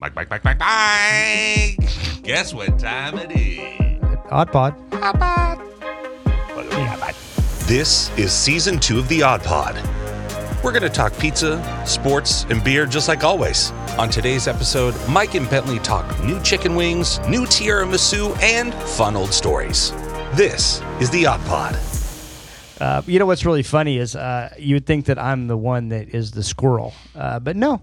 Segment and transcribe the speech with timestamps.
[0.00, 2.22] Mike, Mike, Mike, Mike, Mike.
[2.22, 4.00] Guess what time it is?
[4.30, 4.76] Odd Pod.
[7.66, 9.74] This is season two of the Odd Pod.
[10.62, 13.72] We're going to talk pizza, sports, and beer just like always.
[13.98, 19.32] On today's episode, Mike and Bentley talk new chicken wings, new tiramisu, and fun old
[19.32, 19.90] stories.
[20.34, 21.76] This is the Odd Pod.
[22.80, 25.88] Uh, you know what's really funny is uh, you would think that I'm the one
[25.88, 27.80] that is the squirrel, uh, but no,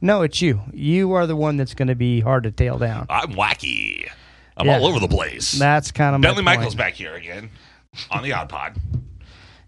[0.00, 0.60] no, it's you.
[0.72, 3.06] You are the one that's going to be hard to tail down.
[3.10, 4.08] I'm wacky.
[4.56, 4.78] I'm Yeah.
[4.78, 5.52] all over the place.
[5.52, 6.42] That's kind of my Bentley.
[6.44, 7.50] Michaels back here again
[8.10, 8.76] on the Odd Pod.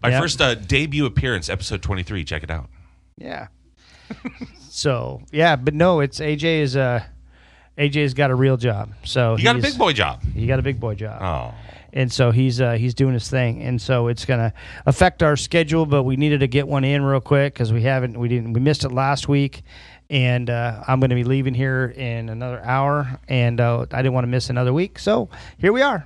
[0.01, 0.21] My Yep.
[0.21, 2.23] first uh, debut appearance, episode 23.
[2.25, 2.69] Check it out.
[3.17, 3.47] Yeah.
[4.69, 7.03] so yeah, but no, it's AJ is uh
[7.77, 8.91] AJ's got a real job.
[9.03, 10.21] So he got a big boy job.
[10.23, 11.21] He got a big boy job.
[11.21, 11.55] Oh.
[11.93, 14.53] and so he's uh, he's doing his thing, and so it's gonna
[14.85, 15.85] affect our schedule.
[15.85, 18.59] But we needed to get one in real quick because we haven't we didn't we
[18.59, 19.63] missed it last week,
[20.09, 24.23] and uh, I'm gonna be leaving here in another hour, and uh, I didn't want
[24.23, 26.05] to miss another week, so here we are.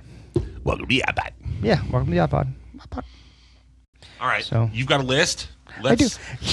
[0.64, 1.32] Welcome to the Odd Pod.
[1.62, 2.48] Yeah, welcome to the iPod.
[2.78, 3.04] iPod.
[4.20, 4.44] All right.
[4.44, 5.48] So- You've got a list.
[5.84, 6.08] I do.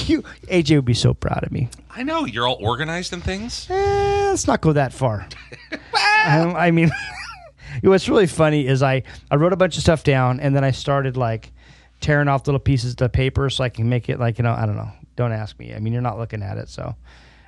[0.06, 1.68] You AJ would be so proud of me.
[1.90, 3.66] I know you're all organized and things.
[3.68, 3.74] Eh,
[4.30, 5.26] let's not go that far.
[6.26, 6.90] um, I mean,
[7.82, 10.70] what's really funny is I, I wrote a bunch of stuff down and then I
[10.70, 11.50] started like
[12.00, 14.64] tearing off little pieces of paper so I can make it like, you know, I
[14.66, 14.90] don't know.
[15.16, 15.74] Don't ask me.
[15.74, 16.68] I mean, you're not looking at it.
[16.68, 16.94] So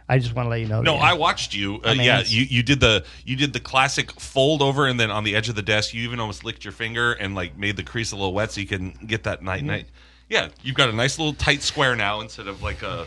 [0.09, 0.81] I just want to let you know.
[0.83, 1.81] No, that, I watched you.
[1.85, 5.11] Uh, mean, yeah, you, you did the you did the classic fold over and then
[5.11, 7.77] on the edge of the desk you even almost licked your finger and like made
[7.77, 9.87] the crease a little wet so you can get that night night.
[10.29, 13.07] Yeah, you've got a nice little tight square now instead of like a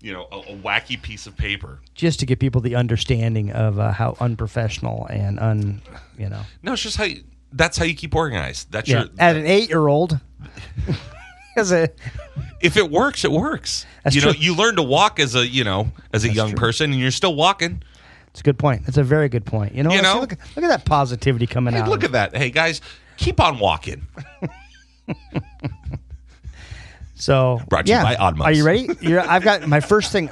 [0.00, 1.78] you know a, a wacky piece of paper.
[1.94, 5.80] just to give people the understanding of uh, how unprofessional and un,
[6.18, 6.42] you know.
[6.64, 7.22] No, it's just how you,
[7.52, 8.72] that's how you keep organized.
[8.72, 9.02] That's Yeah.
[9.04, 10.18] your At an eight year old,
[11.56, 11.90] as a
[12.60, 13.86] if it works, it works.
[14.04, 14.40] That's you know, true.
[14.40, 16.58] you learn to walk as a you know as a young true.
[16.58, 17.82] person and you're still walking.
[18.28, 18.82] it's a good point.
[18.86, 19.74] It's a very good point.
[19.74, 20.20] You know, You See, know?
[20.20, 21.88] look, look at that positivity coming Hey, out.
[21.88, 22.36] look at that.
[22.36, 22.80] Hey guys,
[23.16, 24.06] keep on walking.
[27.14, 28.02] So Brought to you yeah.
[28.02, 28.44] by Oddmos.
[28.44, 28.88] Are you ready?
[29.00, 30.28] You're, I've got my first thing.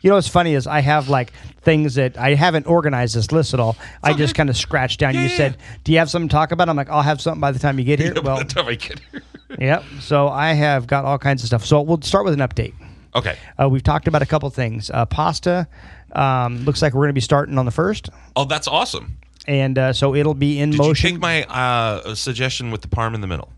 [0.00, 3.52] You know what's funny is I have like things that I haven't organized this list
[3.52, 3.76] at all.
[4.02, 5.12] I just kind of scratched down.
[5.12, 7.20] Yeah, you yeah, said, "Do you have something to talk about?" I'm like, "I'll have
[7.20, 9.22] something by the time you get here." By well, the time I get here.
[9.58, 9.84] Yep.
[10.00, 11.64] So I have got all kinds of stuff.
[11.64, 12.74] So we'll start with an update.
[13.14, 13.36] Okay.
[13.60, 14.90] Uh, we've talked about a couple things.
[14.90, 15.66] Uh, pasta
[16.12, 19.18] um, looks like we're going to be starting on the first, Oh, that's awesome.
[19.48, 21.06] and uh, so it'll be in Did motion.
[21.08, 23.52] you take my uh, suggestion with the parm in the middle?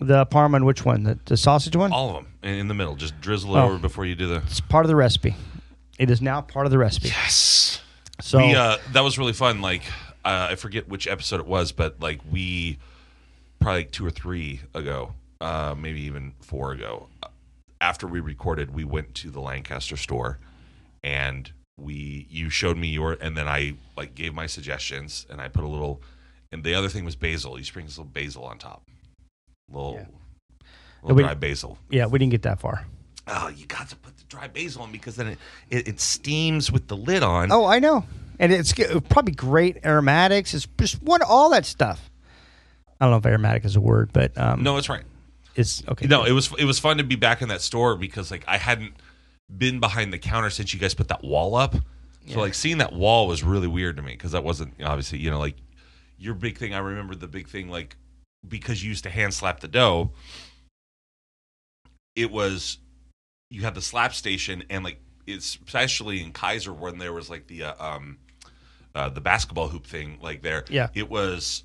[0.00, 1.04] the parma, and which one?
[1.04, 1.92] The, the sausage one?
[1.92, 2.96] All of them in, in the middle.
[2.96, 3.64] Just drizzle it Oh.
[3.66, 4.36] over before you do the.
[4.46, 5.36] It's part of the recipe.
[5.98, 7.08] It is now part of the recipe.
[7.08, 7.80] Yes.
[8.20, 9.60] So we, uh, that was really fun.
[9.60, 9.82] Like
[10.24, 12.78] uh, I forget which episode it was, but like we
[13.64, 17.08] probably like two or three ago, uh, maybe even four ago.
[17.80, 20.38] After we recorded, we went to the Lancaster store,
[21.02, 25.48] and we you showed me your, and then I like gave my suggestions, and I
[25.48, 26.00] put a little.
[26.52, 27.58] And the other thing was basil.
[27.58, 28.82] You sprinkle basil on top,
[29.70, 30.66] little, Yeah.
[31.02, 31.78] little dry basil.
[31.90, 32.86] yeah, we didn't get that far.
[33.26, 35.38] Oh, you got to put the dry basil on because then it,
[35.70, 37.50] it, it steams with the lid on.
[37.50, 38.04] Oh, I know,
[38.38, 38.72] and it's
[39.08, 40.54] probably great aromatics.
[40.54, 42.08] It's just one all that stuff.
[43.00, 45.02] I don't know if aromatic is a word, but um, no, it's right.
[45.54, 46.06] it's okay.
[46.06, 48.58] No, it was it was fun to be back in that store because like I
[48.58, 48.94] hadn't
[49.56, 51.74] been behind the counter since you guys put that wall up.
[52.26, 55.30] So like seeing that wall was really weird to me because that wasn't obviously you
[55.30, 55.56] know like
[56.18, 56.74] your big thing.
[56.74, 57.96] I remember the big thing like
[58.46, 60.12] because you used to hand slap the dough.
[62.16, 62.78] It was
[63.50, 67.46] you had the slap station and like it's especially in Keizer when there was like
[67.46, 68.18] the uh, um
[68.94, 70.64] uh, the basketball hoop thing like there.
[70.70, 70.88] Yeah.
[70.94, 71.64] it was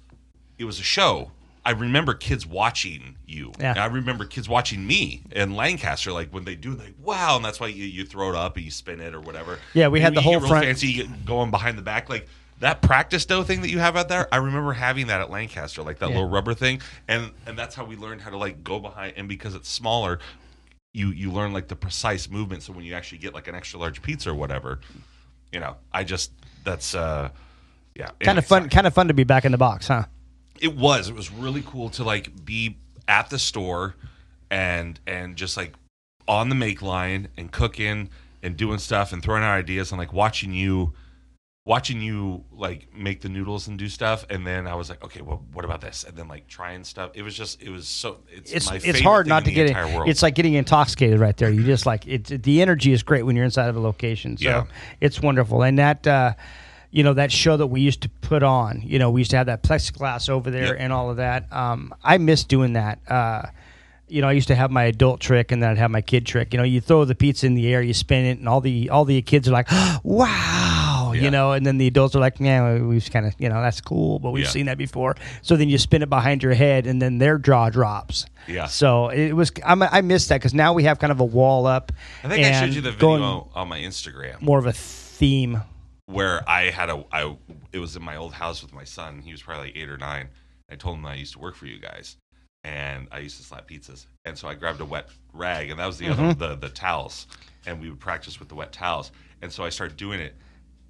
[0.59, 1.31] it was a show.
[1.66, 3.52] I remember kids watching you.
[3.59, 3.72] Yeah.
[3.72, 7.44] And I remember kids watching me in Lancaster, like when they do, like wow, and
[7.46, 9.59] that's why you, you throw it up and you spin it or whatever.
[9.74, 12.28] Yeah, we And had the whole front- fancy, going behind the back, like
[12.59, 14.28] that practice dough thing that you have out there.
[14.34, 16.16] I remember having that at Lancaster, like that Yeah.
[16.16, 19.14] little rubber thing, and and that's how we learned how to like go behind.
[19.18, 20.20] And because it's smaller,
[20.94, 22.64] you you learn like the precise movement.
[22.64, 24.80] So when you actually get like an extra large pizza or whatever,
[25.52, 26.31] you know, I just
[26.64, 27.29] that's uh
[27.96, 28.70] yeah, kind of fun.
[28.70, 30.06] Kind of fun to be back in the box, huh?
[30.61, 31.09] It was.
[31.09, 32.78] It was really cool to like be
[33.08, 33.96] at the store
[34.52, 35.73] and and just like
[36.28, 38.09] on the make line and cooking
[38.44, 40.94] and doing stuff and throwing out ideas and like watching you
[41.66, 45.22] watching you like make the noodles and do stuff and then I was like, okay,
[45.22, 46.03] well what about this?
[46.03, 47.11] And then like trying stuff.
[47.14, 49.67] It was just it was so it's It's my it's hard thing not to get
[49.67, 50.09] entire it.
[50.09, 51.50] It's like getting intoxicated right there.
[51.52, 52.44] You just like it.
[52.44, 54.38] The energy is great when you're inside of a location.
[54.38, 54.64] So Yeah.
[55.02, 55.64] it's wonderful.
[55.64, 56.06] And that.
[56.08, 56.34] Uh,
[56.91, 58.82] you know that show that we used to put on.
[58.84, 60.76] You know, we used to have that plexiglass over there Yep.
[60.80, 61.52] and all of that.
[61.53, 63.00] Um, I miss doing that.
[63.08, 63.44] Uh,
[64.08, 66.26] you know, I used to have my adult trick and then I'd have my kid
[66.26, 66.52] trick.
[66.52, 68.90] You know, you throw the pizza in the air, you spin it, and all the
[68.90, 69.70] all the kids are like,
[70.03, 71.22] "Wow!" Yeah.
[71.22, 73.82] You know, and then the adults are like, "Yeah, we've kind of, you know, that's
[73.82, 74.50] cool, but we've Yeah.
[74.50, 77.70] seen that before." So then you spin it behind your head, and then their jaw
[77.70, 78.26] drops.
[78.47, 78.66] Yeah.
[78.66, 79.52] So it was.
[79.66, 81.92] I'm, I missed that because now we have kind of a wall up.
[82.24, 85.62] I think I showed you the video on my Instagram more of a theme.
[86.09, 87.35] Where I had a I
[87.72, 89.22] it was in my old house with my son.
[89.22, 90.29] He was probably like eight or nine.
[90.70, 92.17] I told him I used to work for you guys,
[92.64, 94.06] and I used to slap pizzas.
[94.26, 96.40] And so I grabbed a wet rag, and that was the other mm-hmm.
[96.40, 97.28] the the towels,
[97.66, 99.11] and we would practice with the wet towels.
[99.41, 100.35] And so I started doing it,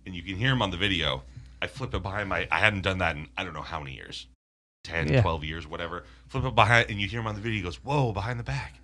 [0.06, 1.24] and you can hear him on the video.
[1.62, 2.48] I flip it behind my.
[2.50, 4.26] I hadn't done that in I don't know how many years,
[4.86, 5.22] 10, Yeah.
[5.22, 6.06] 12 years, whatever.
[6.30, 7.58] Flip it behind, and you hear him on the video.
[7.58, 8.76] He goes, "Whoa!" Behind the back.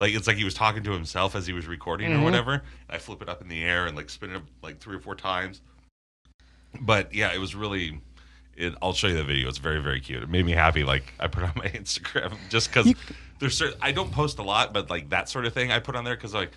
[0.00, 2.20] Like it's like he was talking to himself as he was recording Mhm.
[2.20, 2.62] or whatever.
[2.88, 5.14] I flip it up in the air and like spin it like three or four
[5.14, 5.60] times.
[6.80, 8.00] But yeah, it was really.
[8.56, 9.48] It, I'll show you the video.
[9.48, 10.22] It's very very cute.
[10.22, 10.84] It made me happy.
[10.84, 12.94] Like I put on my Instagram just because
[13.38, 15.96] there's certain, I don't post a lot, but like that sort of thing I put
[15.96, 16.52] on there because like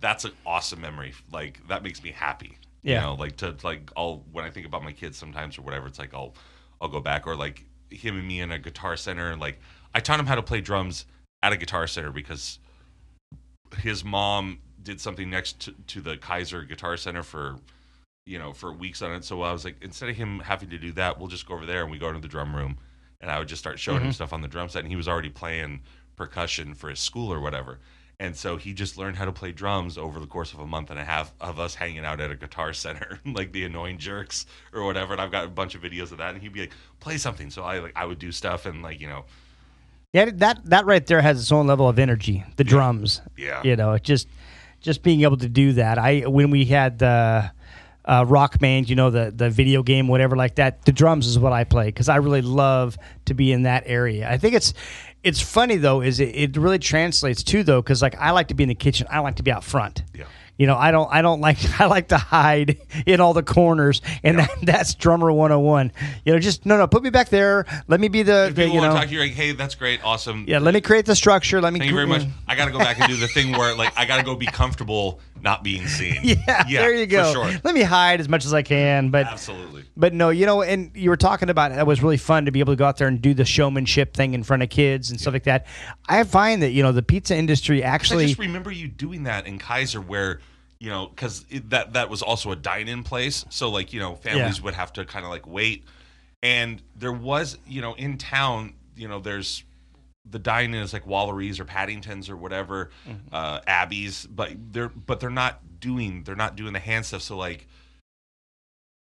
[0.00, 1.14] that's an awesome memory.
[1.32, 2.58] Like that makes me happy.
[2.82, 2.96] Yeah.
[2.96, 5.86] You know, like to like I'll when I think about my kids sometimes or whatever,
[5.86, 6.34] it's like I'll
[6.82, 9.58] I'll go back or like him and me in a guitar center and like
[9.94, 11.06] I taught him how to play drums
[11.42, 12.58] at a guitar center because
[13.76, 17.58] his mom did something next to, to the Keizer Guitar Center for
[18.26, 19.24] you know for weeks on it.
[19.24, 21.66] So I was like, instead of him having to do that, we'll just go over
[21.66, 22.78] there and we go into the drum room,
[23.20, 24.12] and I would just start showing him mm-hmm.
[24.12, 25.80] stuff on the drum set, and he was already playing
[26.16, 27.80] percussion for his school or whatever.
[28.20, 30.90] And so he just learned how to play drums over the course of a month
[30.90, 34.46] and a half of us hanging out at a guitar center, like the annoying jerks
[34.72, 35.12] or whatever.
[35.12, 36.34] And I've got a bunch of videos of that.
[36.34, 39.00] And he'd be like, "Play something." So I like I would do stuff and like
[39.00, 39.24] you know,
[40.14, 42.44] Yeah, that that right there has its own level of energy.
[42.56, 43.20] The drums.
[43.36, 44.28] yeah, you know just
[44.80, 47.50] just being able to do that i when we had the
[48.04, 51.38] uh, rock band you know the the video game whatever like that the drums is
[51.38, 54.74] what i play because i really love to be in that area i think it's
[55.22, 58.54] it's funny though is it, it really translates too though because like i like to
[58.54, 60.24] be in the kitchen i like to be out front yeah.
[60.56, 64.00] You know i don't i don't like i like to hide in all the corners
[64.22, 65.92] and that, that's drummer 101
[66.24, 68.62] you know just no no put me back there let me be the, If the
[68.62, 70.44] people you want know to talk to you, like, hey, that's great, awesome.
[70.48, 72.22] yeah let me create the structure let me Thank you very much.
[72.46, 74.34] I got to go back and do the thing where, like, I got to go
[74.36, 76.18] be comfortable not being seen.
[76.24, 77.32] yeah, there you go.
[77.32, 77.52] Sure.
[77.62, 79.84] Let me hide as much as I can, but Absolutely.
[79.96, 82.58] but no, you know, and you were talking about it was really fun to be
[82.60, 85.20] able to go out there and do the showmanship thing in front of kids and
[85.20, 85.66] stuff like that.
[86.08, 88.24] I find that you know the pizza industry actually.
[88.24, 90.40] I just remember you doing that in Keizer, where
[90.80, 94.58] you know, because that that was also a dine-in place, so like you know, families
[94.58, 94.64] Yeah.
[94.64, 95.84] would have to kind of like wait,
[96.42, 99.62] and there was you know in town, you know, there's
[100.28, 103.34] the dine-in is like Walleries or Paddingtons or whatever, Mm-hmm.
[103.34, 107.36] uh, Abby's, but they're but they're not doing they're not doing the hand stuff, so
[107.36, 107.66] like.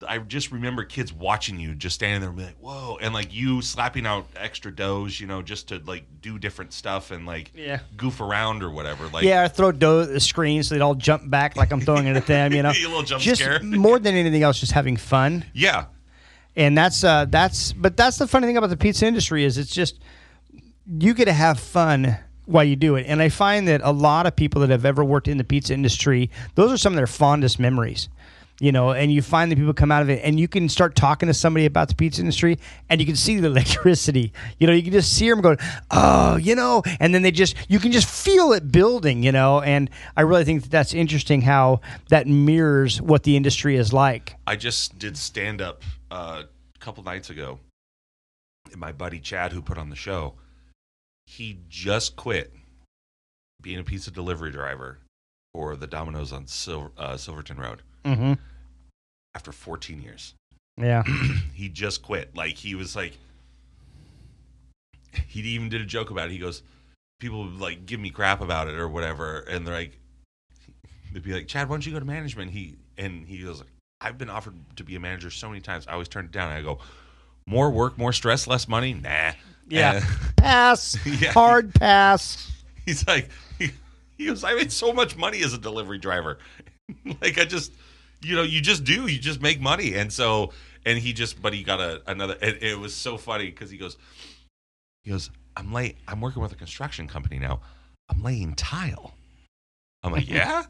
[0.05, 3.33] I just remember kids watching you, just standing there and be like, "Whoa!" and like
[3.33, 7.51] you slapping out extra doughs, you know, just to like do different stuff and like
[7.55, 7.79] Yeah.
[7.95, 9.07] goof around or whatever.
[9.07, 11.79] Like, yeah, I throw dough at the screen so they'd all jump back like I'm
[11.79, 12.51] throwing it at them.
[12.51, 13.61] You know, A little jump just scare.
[13.63, 15.45] more than anything else, just having fun.
[15.53, 15.85] yeah,
[16.57, 19.71] and that's uh that's but that's the funny thing about the pizza industry is it's
[19.73, 20.01] just
[20.87, 24.25] you get to have fun while you do it and i find that a lot
[24.25, 27.07] of people that have ever worked in the pizza industry those are some of their
[27.07, 28.09] fondest memories
[28.59, 30.95] you know and you find that people come out of it and you can start
[30.95, 32.59] talking to somebody about the pizza industry
[32.89, 35.57] and you can see the electricity you know you can just see them going
[35.91, 39.61] oh you know and then they just you can just feel it building you know
[39.61, 41.79] and i really think that that's interesting how
[42.09, 45.81] that mirrors what the industry is like I just did stand up
[46.11, 46.43] uh,
[46.75, 47.59] a couple nights ago.
[48.71, 50.35] And my buddy Chad, who put on the show,
[51.25, 52.53] he just quit
[53.61, 54.99] being a pizza delivery driver
[55.53, 58.33] for the Domino's on Sil- uh, Silverton Road mm-hmm.
[59.35, 60.35] after 14 years.
[60.77, 61.03] yeah
[61.53, 62.35] he just quit.
[62.35, 63.17] Like he was like,
[65.27, 66.31] he even did a joke about it.
[66.31, 66.63] He goes,
[67.19, 69.97] people like give me crap about it or whatever, and they're like,
[71.13, 72.51] they'd be like, Chad, why don't you go to management?
[72.51, 73.63] He and he goes,
[74.01, 75.87] I've been offered to be a manager so many times.
[75.87, 76.49] I always turn it down.
[76.49, 76.79] And I go,
[77.47, 78.93] more work, more stress, less money.
[78.93, 79.31] Nah.
[79.67, 79.95] Yeah.
[79.95, 80.05] And
[80.37, 81.31] pass Yeah.
[81.31, 82.51] hard pass
[82.85, 83.71] he's like, he,
[84.17, 86.37] he goes, I made so much money as a delivery driver.
[87.21, 87.71] like I just,
[88.21, 89.95] you know, you just do, you just make money.
[89.95, 90.51] And so,
[90.85, 93.77] and he just, but he got a, another, it, it was so funny because he
[93.77, 93.97] goes,
[95.03, 95.97] he goes, I'm late.
[96.07, 97.61] I'm working with a construction company now.
[98.09, 99.13] I'm laying tile.
[100.03, 100.63] I'm like, yeah?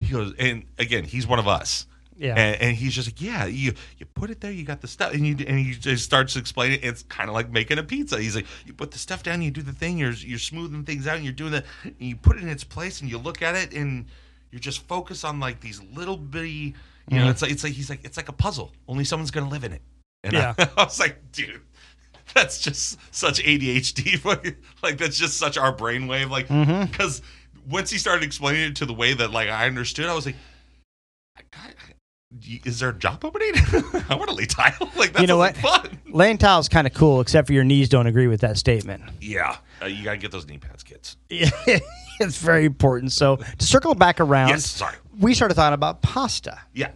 [0.00, 1.86] He goes, and again, he's one of us.
[2.18, 4.88] Yeah And, and he's just like, yeah, you you put it there, you got the
[4.88, 6.80] stuff, and you and he just starts explaining.
[6.82, 8.20] It's kind of like making a pizza.
[8.20, 11.06] He's like, you put the stuff down, you do the thing, you're you're smoothing things
[11.06, 13.40] out, and you're doing that, and you put it in its place, and you look
[13.42, 14.06] at it, and
[14.50, 16.74] you're just focused on like these little bitty,
[17.10, 17.30] you know, Mhm.
[17.30, 18.72] it's like it's like he's like it's like a puzzle.
[18.88, 19.82] Only someone's gonna live in it.
[20.24, 20.54] And Yeah.
[20.58, 21.60] I, I was like, dude,
[22.34, 24.24] that's just such ADHD.
[24.82, 26.30] like that's just such our brainwave.
[26.30, 26.90] Like Mm-hmm.
[26.90, 27.22] because
[27.68, 30.36] once he started explaining it to the way that like I understood, I was like,
[31.36, 31.92] "I- I-
[32.64, 33.52] is there a job opening?
[34.08, 34.72] I want to lay tile.
[34.96, 35.56] Like that's You know what?
[35.56, 35.98] fun.
[36.08, 39.02] Laying tile is kind of cool, except for your knees don't agree with that statement.
[39.20, 41.16] Yeah, uh, you gotta get those knee pads, kids.
[41.30, 43.12] it's very important.
[43.12, 44.96] So to circle back around, Yes, sorry.
[45.18, 46.58] we started talking about pasta.
[46.74, 46.90] Yeah,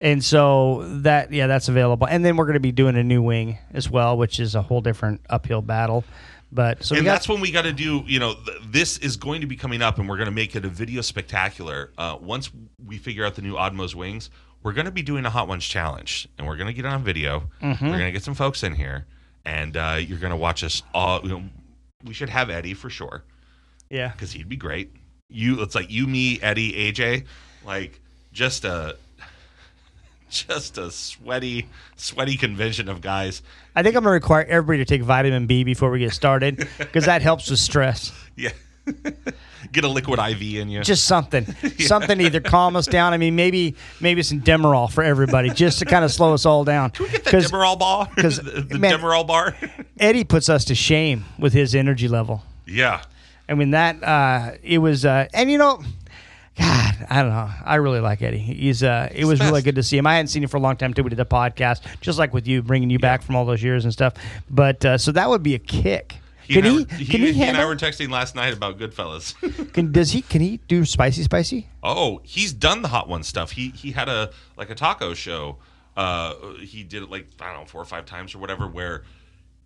[0.00, 2.06] And so that yeah, that's available.
[2.06, 4.62] And then we're going to be doing a new wing as well, which is a
[4.62, 6.04] whole different uphill battle.
[6.54, 8.04] But so and got that's when we got to do.
[8.06, 10.54] You know, th- this is going to be coming up, and we're going to make
[10.54, 11.92] it a video spectacular.
[11.96, 12.50] Uh, once
[12.86, 14.28] we figure out the new Odmo's wings,
[14.62, 16.88] we're going to be doing a Hot Ones challenge, and we're going to get it
[16.88, 17.44] on video.
[17.60, 17.84] Mm-hmm.
[17.84, 19.06] We're going to get some folks in here,
[19.44, 21.20] and uh, you're going to watch us all.
[21.22, 21.42] You know,
[22.04, 23.24] we should have Eddie for sure
[23.90, 24.08] yeah.
[24.08, 24.92] because he'd be great.
[25.28, 27.26] You, it's like you, me, Eddie, AJ,
[27.64, 28.00] like
[28.32, 28.96] just a.
[30.30, 33.42] Just a sweaty, sweaty convention of guys.
[33.76, 36.66] I think I'm going to require everybody to take vitamin B before we get started
[36.78, 38.12] because that helps with stress.
[38.34, 38.52] Yeah,
[39.70, 40.82] get a liquid IV in you.
[40.82, 41.44] Just something,
[41.78, 43.12] something to either calm us down.
[43.12, 46.64] I mean, maybe maybe some Demerol for everybody, just to kind of slow us all
[46.64, 46.90] down.
[46.90, 48.08] Get that Because Demerol bar.
[48.16, 49.54] 'cause, the, the man- Demerol bar.
[50.00, 52.42] Eddie puts us to shame with his energy level.
[52.66, 53.02] yeah.
[53.48, 55.82] I mean that uh, it was, uh, and you know,
[56.58, 57.50] God, I don't know.
[57.64, 58.38] I really like Eddie.
[58.38, 60.06] He's uh, it was really good to see him.
[60.06, 61.02] I hadn't seen him for a long time too.
[61.02, 63.84] We did the podcast, just like with you, bringing you back from all those years
[63.84, 64.14] and stuff.
[64.48, 66.16] But uh, so that would be a kick.
[66.52, 66.78] Can and I he?
[66.78, 69.34] were- Can he, he and I were texting last night about Goodfellas.
[69.72, 70.22] Can does he?
[70.22, 71.68] Can he do spicy, spicy?
[71.82, 73.52] oh, he's done the hot one stuff.
[73.52, 75.58] He he had a like a taco show.
[75.96, 78.66] Uh, he did it like I don't know four or five times or whatever.
[78.66, 79.02] Where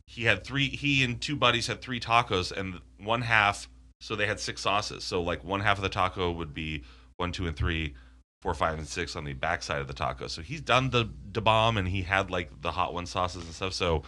[0.07, 0.69] he had three.
[0.69, 3.69] He and two buddies had three tacos, and one half.
[4.01, 5.05] So they had six sauces.
[5.05, 6.83] So like one half of the taco would be
[7.17, 7.95] one, two, and three.
[8.43, 10.27] Four, five, and six on the backside of the taco.
[10.29, 13.53] So he's done the the bomb, and he had like the hot one sauces and
[13.55, 13.73] stuff.
[13.73, 14.03] So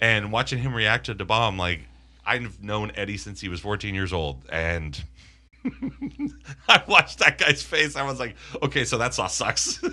[0.00, 1.80] and watching him react to the Bomb, like
[2.24, 5.02] I've known Eddie since he was 14 years old, and
[6.68, 7.96] I watched that guy's face.
[7.96, 9.80] I was like, okay, so that sauce sucks.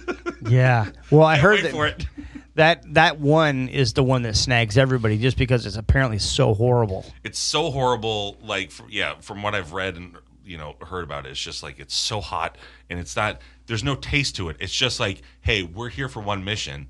[0.48, 0.92] Yeah.
[1.10, 2.06] Well, I heard that,
[2.54, 7.04] that that one is the one that snags everybody, just because it's apparently so horrible.
[7.24, 8.38] It's so horrible.
[8.44, 11.80] Like, yeah, from what I've read and you know heard about it, it's just like
[11.80, 12.60] it's so hot,
[12.92, 13.42] and it's not.
[13.66, 14.58] There's no taste to it.
[14.60, 16.90] It's just like, hey, we're here for one mission,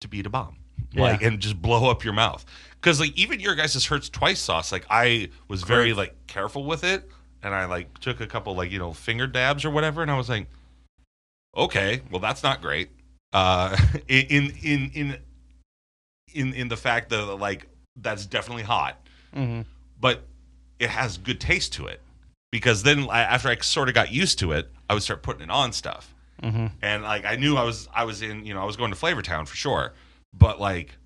[0.00, 0.56] to beat a bomb,
[0.96, 1.28] like, Yeah.
[1.28, 2.44] and just blow up your mouth.
[2.80, 6.84] Because like even your guys' hurts twice sauce, like I was very like careful with
[6.84, 7.08] it,
[7.42, 10.16] and I like took a couple like you know finger dabs or whatever, and I
[10.16, 10.46] was like,
[11.56, 12.90] okay, well that's not great.
[13.32, 13.76] Uh,
[14.08, 15.18] in in in
[16.34, 19.00] in in the fact that like that's definitely hot,
[19.34, 19.62] Mm-hmm.
[20.00, 20.22] but
[20.78, 22.00] it has good taste to it.
[22.52, 25.42] Because then I, after I sort of got used to it, I would start putting
[25.42, 26.66] it on stuff, Mm-hmm.
[26.82, 28.96] and like I knew I was I was in you know I was going to
[28.96, 29.92] Flavortown for sure,
[30.38, 30.96] but like.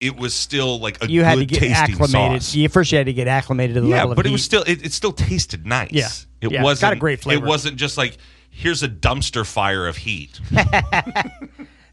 [0.00, 2.42] It was still like a You good had to get tasting acclimated.
[2.42, 2.54] sauce.
[2.56, 4.32] You first you had to get acclimated to the Yeah, level of but it heat.
[4.32, 5.92] was still it, it still tasted nice.
[5.92, 6.08] Yeah.
[6.40, 7.44] it Yeah, wasn't got a great flavor.
[7.44, 8.16] It wasn't just like
[8.50, 10.40] here's a dumpster fire of heat.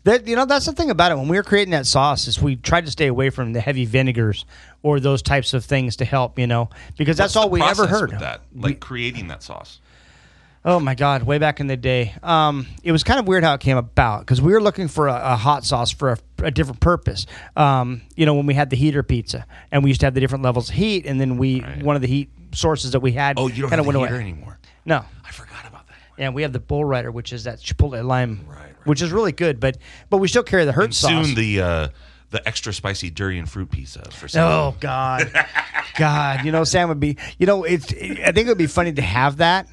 [0.05, 1.17] That you know that's the thing about it.
[1.17, 3.83] When we were creating that sauce, is we tried to stay away from the heavy
[3.83, 4.45] vinegars
[4.81, 6.39] or those types of things to help.
[6.39, 8.11] You know, because that's What's the all we ever heard.
[8.11, 9.81] that, like creating that sauce.
[10.65, 11.23] Oh my God!
[11.23, 14.19] Way back in the day, um, it was kind of weird how it came about
[14.21, 17.25] because we were looking for a, a hot sauce for a, a different purpose.
[17.55, 20.19] Um, you know, when we had the heater pizza, and we used to have the
[20.19, 21.81] different levels of heat, and then we Right.
[21.81, 23.39] one of the heat sources that we had.
[23.39, 24.19] Oh, you don't have the heater away.
[24.19, 24.59] anymore.
[24.85, 25.95] No, I forgot about that.
[26.17, 28.73] and we have the bull rider, which is that chipotle lime, Right, right.
[28.83, 29.61] which is really good.
[29.61, 29.77] But
[30.09, 31.25] but we still carry the hurt And sauce.
[31.27, 31.87] soon the uh,
[32.31, 34.45] the extra spicy durian fruit pizza for sale.
[34.45, 35.31] Oh God,
[35.97, 36.43] God!
[36.43, 37.15] You know, Sam would be.
[37.37, 37.93] You know, it's.
[37.93, 39.67] I think it would be funny to have that,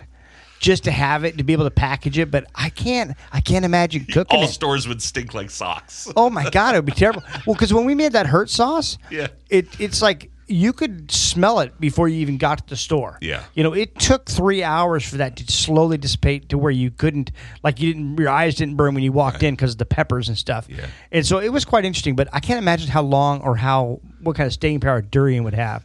[0.61, 2.31] just to have it to be able to package it.
[2.31, 3.17] But I can't.
[3.33, 4.49] I can't imagine cooking All it.
[4.49, 6.09] stores would stink like socks.
[6.17, 7.23] Oh my God, it would be terrible.
[7.47, 9.29] Well, because when we made that hurt sauce, Yeah.
[9.51, 13.19] it it's like you could smell it before you even got to the store.
[13.21, 13.43] Yeah.
[13.55, 17.33] you know, it took three hours for that to slowly dissipate to where you couldn't,
[17.65, 20.29] like, you didn't, your eyes didn't burn when you walked in because of the peppers
[20.29, 20.69] and stuff.
[20.69, 20.87] Yeah.
[21.11, 22.15] and so it was quite interesting.
[22.15, 25.55] But I can't imagine how long or how what kind of staying power durian would
[25.55, 25.83] have.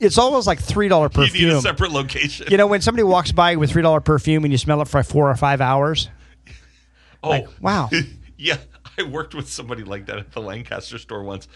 [0.00, 1.60] It's almost like three dollar You need a perfume.
[1.60, 2.46] separate location.
[2.50, 5.02] You know, when somebody walks by with three dollar perfume and you smell it for
[5.02, 6.08] four or five hours.
[7.22, 7.88] oh, like, wow.
[8.36, 8.56] yeah,
[8.98, 11.46] I worked with somebody like that at the Lancaster store once.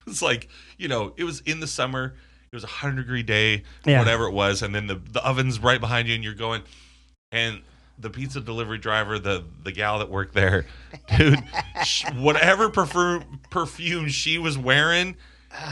[0.00, 2.14] It was like, you know, it was in the summer.
[2.52, 3.98] It was a hundred degree day, Yeah.
[3.98, 6.62] whatever it was, and then the the oven's right behind you, and you're going,
[7.32, 7.62] and
[7.98, 10.66] the pizza delivery driver, the the gal that worked there,
[11.16, 11.42] dude,
[11.84, 15.16] sh- whatever perfume perfume she was wearing,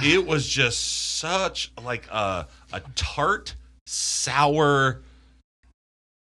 [0.03, 3.55] it was just such like a a tart,
[3.87, 5.03] sour,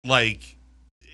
[0.04, 0.56] like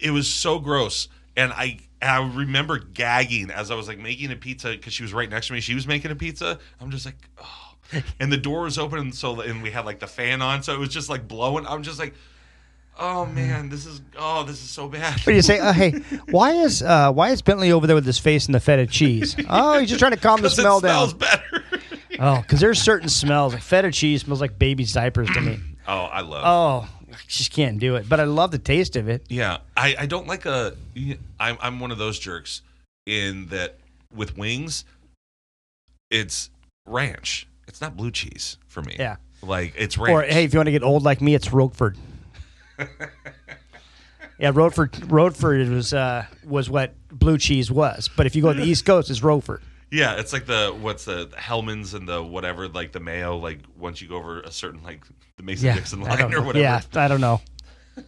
[0.00, 4.36] it was so gross and i I remember gagging as I was like making a
[4.36, 5.60] pizza because she was right next to me.
[5.60, 6.58] She was making a pizza.
[6.78, 8.02] I'm just like, oh.
[8.20, 10.74] And the door was open, and so and we had like the fan on, so
[10.74, 11.66] it was just like blowing.
[11.66, 12.14] I'm just like,
[12.98, 15.14] oh man, this is oh this is so bad.
[15.20, 15.58] What do you say?
[15.58, 15.92] Uh, hey,
[16.30, 19.36] why is uh, why is Bentley over there with his face in the feta cheese?
[19.48, 21.18] Oh, he's just trying to calm the smell smells down.
[21.20, 21.75] better.
[22.18, 25.58] Oh, because there's certain smells like feta cheese smells like baby's diapers to me.
[25.88, 26.42] oh, I love.
[26.44, 28.08] Oh, I just can't do it.
[28.08, 29.24] But I love the taste of it.
[29.28, 30.74] Yeah, I, I don't like a.
[31.38, 32.62] I'm I'm one of those jerks
[33.06, 33.78] in that
[34.14, 34.84] with wings,
[36.10, 36.50] it's
[36.86, 37.46] ranch.
[37.68, 38.96] It's not blue cheese for me.
[38.98, 39.16] Yeah.
[39.42, 40.10] like it's ranch.
[40.10, 41.96] Or hey, if you want to get old like me, it's Roquefort.
[44.38, 44.96] yeah, Roquefort.
[45.08, 48.08] Roquefort was uh, was what blue cheese was.
[48.16, 49.62] But if you go to the East Coast, it's Roquefort.
[49.90, 53.36] Yeah, it's like the what's the, the Hellmann's and the whatever like the mayo.
[53.36, 55.04] Like once you go over a certain like
[55.36, 56.58] the Mason Yeah, Dixon line or whatever.
[56.62, 57.40] Yeah, I don't know.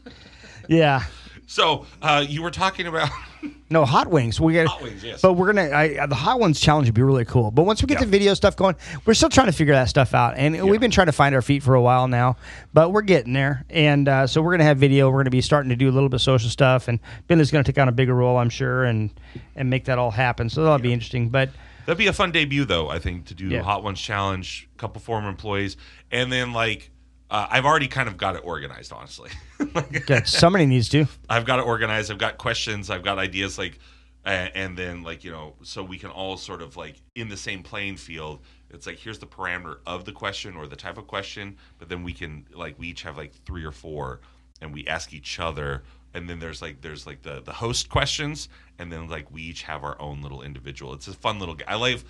[0.68, 1.04] Yeah,
[1.46, 3.08] So uh, you were talking about
[3.70, 4.38] no hot wings.
[4.38, 5.22] We got hot wings, yes.
[5.22, 7.50] But we're gonna I, the hot ones challenge would be really cool.
[7.50, 8.04] But once we get Yeah.
[8.04, 10.90] the video stuff going, we're still trying to figure that stuff out, and we've been
[10.90, 12.36] trying to find our feet for a while now.
[12.74, 15.08] But we're getting there, and uh, so we're gonna have video.
[15.08, 17.50] We're gonna be starting to do a little bit of social stuff, and Ben is
[17.50, 19.08] gonna take on a bigger role, I'm sure, and
[19.56, 20.50] and make that all happen.
[20.50, 21.30] So that'll be interesting.
[21.30, 21.48] But
[21.88, 22.90] That'd be a fun debut, though.
[22.90, 23.58] I think to do Yeah.
[23.60, 25.78] the Hot Ones challenge, couple former employees,
[26.10, 26.90] and then like
[27.30, 28.92] uh, I've already kind of got it organized.
[28.92, 29.30] Honestly,
[29.74, 31.06] Like, somebody needs to.
[31.30, 32.10] I've got it organized.
[32.10, 32.90] I've got questions.
[32.90, 33.56] I've got ideas.
[33.56, 33.78] Like,
[34.26, 37.38] uh, and then like you know, so we can all sort of like in the
[37.38, 38.40] same playing field.
[38.68, 42.02] It's like here's the parameter of the question or the type of question, but then
[42.04, 44.20] we can like we each have like three or four,
[44.60, 45.84] and we ask each other.
[46.12, 49.62] And then there's like there's like the the host questions, and then like we each
[49.62, 50.92] have our own little individual.
[50.94, 51.54] It's a fun little.
[51.54, 51.66] game.
[51.68, 52.04] I like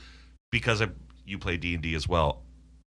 [0.50, 0.88] because I,
[1.26, 2.42] you play D and D as well.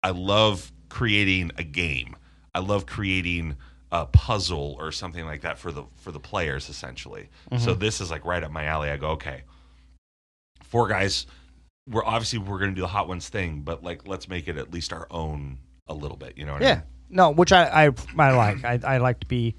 [0.03, 2.15] I love creating a game.
[2.53, 3.57] I love creating
[3.91, 7.29] a puzzle or something like that for the for the players essentially.
[7.57, 8.89] So this is like right up my alley.
[8.89, 9.43] I go, okay,
[10.63, 11.25] four guys.
[11.87, 14.57] We're obviously we're going to do the hot ones thing, but like let's make it
[14.57, 15.57] at least our own
[15.87, 16.37] a little bit.
[16.37, 16.69] You know what I mean?
[16.69, 16.75] Yeah.
[16.75, 16.83] mean?
[17.09, 18.63] No, which I I, I like.
[18.63, 19.55] I, I like to be,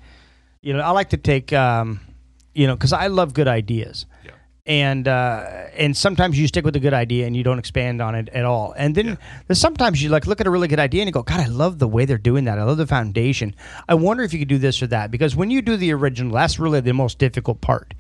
[0.62, 2.00] you know, I like to take, um,
[2.55, 4.07] you know, because I love good ideas.
[4.71, 4.91] Yeah.
[4.91, 5.45] And uh,
[5.77, 8.45] and sometimes you stick with a good idea and you don't expand on it at
[8.45, 8.73] all.
[8.76, 9.54] And then Yeah.
[9.54, 11.78] sometimes you like look at a really good idea and you go, God, I love
[11.78, 12.59] the way they're doing that.
[12.59, 13.54] I love the foundation.
[13.89, 16.35] I wonder if you could do this or that because when you do the original,
[16.35, 17.95] that's really the most difficult part.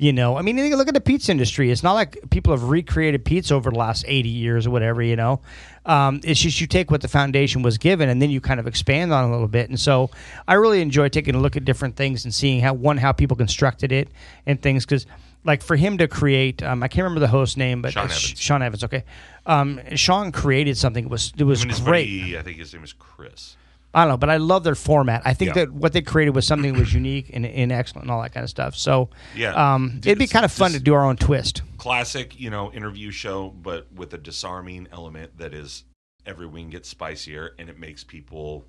[0.00, 1.70] You know, I mean, look at the pizza industry.
[1.70, 5.14] It's not like people have recreated pizza over the last 80 years or whatever, you
[5.14, 5.40] know.
[5.86, 8.66] Um, it's just you take what the foundation was given and then you kind of
[8.66, 9.68] expand on it a little bit.
[9.68, 10.10] And so
[10.48, 13.36] I really enjoy taking a look at different things and seeing how, one, how people
[13.36, 14.08] constructed it
[14.46, 14.84] and things.
[14.84, 15.06] Because,
[15.44, 18.20] like, for him to create, um, I can't remember the host name, but Sean Evans.
[18.38, 19.04] Sean Evans, okay.
[19.46, 21.04] Um, Sean created something.
[21.04, 22.20] It was, it was I mean, great.
[22.20, 23.56] buddy, I think his name is Chris.
[23.96, 25.22] I don't know, but I love their format.
[25.24, 25.66] I think Yeah.
[25.66, 28.32] that what they created was something that was unique and, and excellent and all that
[28.34, 28.74] kind of stuff.
[28.74, 29.52] So, Yeah.
[29.74, 31.62] um, it'd be kind of fun to do our own twist.
[31.78, 35.84] Classic, you know, interview show, but with a disarming element that is
[36.26, 38.64] every wing gets spicier, and it makes people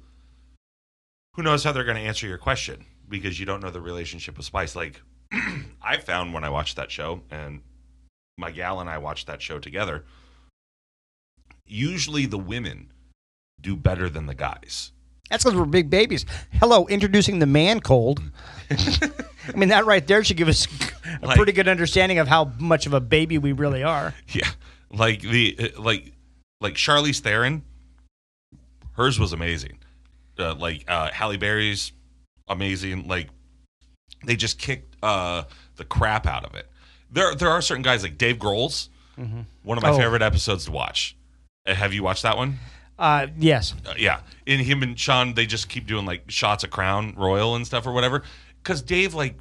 [1.34, 4.38] who knows how they're going to answer your question because you don't know the relationship
[4.38, 4.76] with spice.
[4.76, 5.02] Like
[5.82, 7.62] I found when I watched that show, and
[8.38, 10.04] my gal and I watched that show together.
[11.68, 12.92] Usually, the women
[13.60, 14.92] do better than the guys.
[15.30, 16.26] That's because we're big babies.
[16.54, 18.22] Hello, introducing the man cold.
[18.70, 20.68] I mean, that right there should give us
[21.22, 24.14] a Like- pretty good understanding of how much of a baby we really are.
[24.30, 24.50] Yeah,
[24.92, 26.14] like the uh, like
[26.62, 27.64] like Charlize Theron,
[28.94, 29.80] hers was amazing.
[30.38, 31.92] Uh, like uh, Halle Berry's
[32.48, 33.08] amazing.
[33.08, 33.30] Like
[34.24, 35.44] they just kicked uh,
[35.76, 36.68] the crap out of it.
[37.12, 38.90] There there are certain guys like Dave Grohl's,
[39.64, 39.98] one of my Oh.
[39.98, 41.16] favorite episodes to watch.
[41.68, 42.60] Uh, have you watched that one?
[42.98, 43.74] Uh, yes.
[43.86, 47.56] Uh, yeah, in him and Sean, they just keep doing like shots of Crown Royal
[47.56, 48.24] and stuff or whatever.
[48.64, 49.38] Because Dave like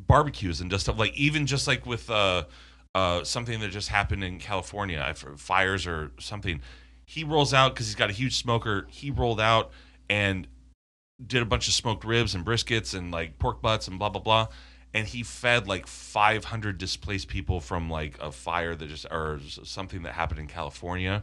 [0.00, 2.44] barbecues and just stuff like even just like with uh,
[2.94, 6.60] uh, something that just happened in California, fires or something.
[7.04, 8.86] He rolls out because he's got a huge smoker.
[8.90, 9.70] He rolled out
[10.10, 10.46] and
[11.24, 14.20] did a bunch of smoked ribs and briskets and like pork butts and blah blah
[14.20, 14.48] blah.
[14.94, 20.02] And he fed like 500 displaced people from like a fire that just or something
[20.02, 21.22] that happened in California.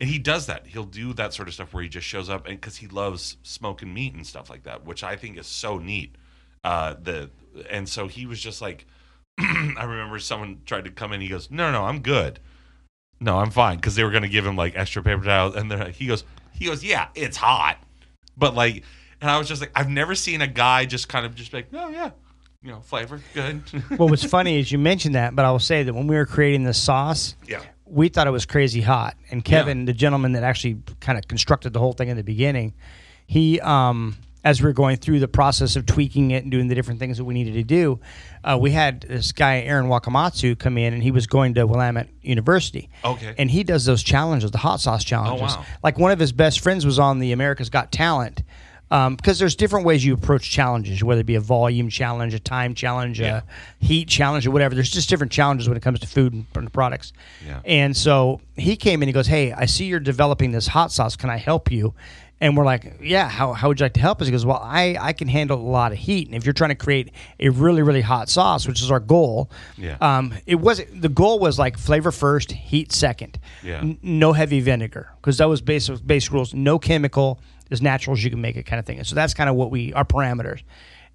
[0.00, 0.66] And he does that.
[0.66, 3.36] He'll do that sort of stuff where he just shows up and because he loves
[3.42, 6.16] smoking meat and stuff like that, which I think is so neat.
[6.64, 7.30] Uh, the
[7.70, 8.86] and so he was just like,
[9.38, 11.20] I remember someone tried to come in.
[11.20, 12.38] He goes, "No, no, I'm good.
[13.20, 15.92] No, I'm fine." Because they were to give him like extra paper towels, and then
[15.92, 17.78] he goes, he goes, "Yeah, it's hot,"
[18.36, 18.84] but like,
[19.22, 21.68] and I was just like, I've never seen a guy just kind of just like,
[21.72, 22.10] "Oh yeah,
[22.62, 23.62] you know, flavor good."
[23.96, 26.26] What was funny is you mentioned that, but I will say that when we were
[26.26, 29.16] creating the sauce, yeah, we thought it was crazy hot.
[29.30, 32.74] And Kevin, the gentleman that actually kind of constructed the whole thing in the beginning,
[33.26, 36.74] he um as we were going through the process of tweaking it and doing the
[36.74, 38.00] different things that we needed to do,
[38.42, 42.08] uh, we had this guy Aaron Wakamatsu come in, and he was going to Willamette
[42.22, 42.90] University.
[43.04, 43.36] Okay.
[43.38, 45.54] And he does those challenges, the hot sauce challenges.
[45.54, 45.66] Oh, wow.
[45.84, 48.42] Like one of his best friends was on the America's Got Talent.
[49.16, 52.74] Because there's different ways you approach challenges, whether it be a volume challenge, a time
[52.74, 53.40] challenge, Yeah.
[53.80, 54.74] a heat challenge, or whatever.
[54.74, 57.12] There's just different challenges when it comes to food and, and products.
[57.46, 57.60] Yeah.
[57.64, 59.08] And so he came in.
[59.08, 61.16] He goes, "Hey, I see you're developing this hot sauce.
[61.16, 61.94] Can I help you?"
[62.40, 63.28] And we're like, "Yeah.
[63.28, 65.58] How, how would you like to help us?" He goes, "Well, I I can handle
[65.58, 68.66] a lot of heat, and if you're trying to create a really really hot sauce,
[68.66, 69.96] which is our goal, Yeah.
[70.00, 73.78] um, it wasn't, the goal was like flavor first, heat second, Yeah.
[73.78, 76.52] N- no heavy vinegar because that was basic basic rules.
[76.52, 77.38] No chemical,
[77.70, 78.98] as natural as you can make it, kind of thing.
[78.98, 80.62] And so that's kind of what we our parameters."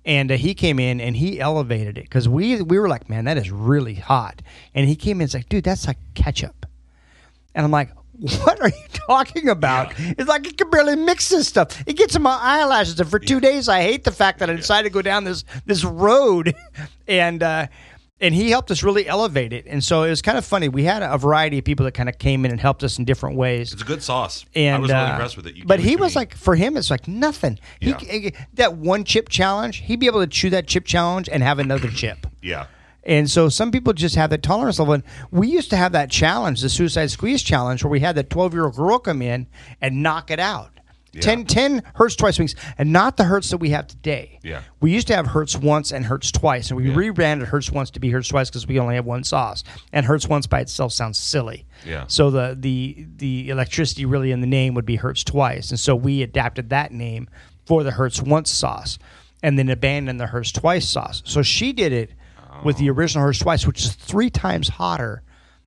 [0.06, 3.26] And uh, he came in and he elevated it because we we were like, man,
[3.26, 4.42] that is really hot.
[4.74, 6.66] And he came in and like, dude, that's like ketchup.
[7.54, 9.94] And I'm like, what are you talking about?
[9.98, 11.84] It's like I can barely mix this stuff.
[11.86, 14.54] It gets in my eyelashes, and for two days, I hate the fact that I
[14.54, 16.56] decided to go down this this road,
[17.08, 17.68] and uh,
[18.20, 19.66] and he helped us really elevate it.
[19.68, 20.70] And so it was kind of funny.
[20.70, 23.06] We had a variety of people that kind of came in and helped us in
[23.06, 23.74] different ways.
[23.74, 24.44] It's a good sauce.
[24.56, 25.56] And I was really uh, impressed with it.
[25.56, 26.20] You but gave it he was me.
[26.22, 27.60] like, for him, it's like nothing.
[27.80, 28.30] He, Yeah.
[28.56, 31.90] that one chip challenge, he'd be able to chew that chip challenge and have another
[31.90, 32.26] chip.
[32.42, 32.66] yeah,
[33.04, 34.96] And so some people just have that tolerance level.
[34.96, 38.30] And we used to have that challenge, the suicide squeeze challenge, where we had that
[38.32, 39.48] 12 year old girl come in
[39.80, 40.72] and knock it out.
[41.22, 44.40] 10, 10 hurts twice wings, and not the hurts that we have today.
[44.44, 44.62] Yeah.
[44.80, 46.96] We used to have hurts once and hurts twice, and we Yeah.
[46.96, 49.64] rebranded hurts once to be hurts twice because we only have one sauce.
[49.94, 51.66] And hurts once by itself sounds silly.
[51.86, 52.06] Yeah.
[52.08, 55.96] So the the the electricity really in the name would be hurts twice, and so
[55.96, 57.28] we adapted that name
[57.66, 58.98] for the hurts once sauce,
[59.44, 61.22] and then abandoned the hurts twice sauce.
[61.26, 62.12] So she did it
[62.64, 62.80] with Oh.
[62.80, 65.22] the original hurts twice, which is three times hotter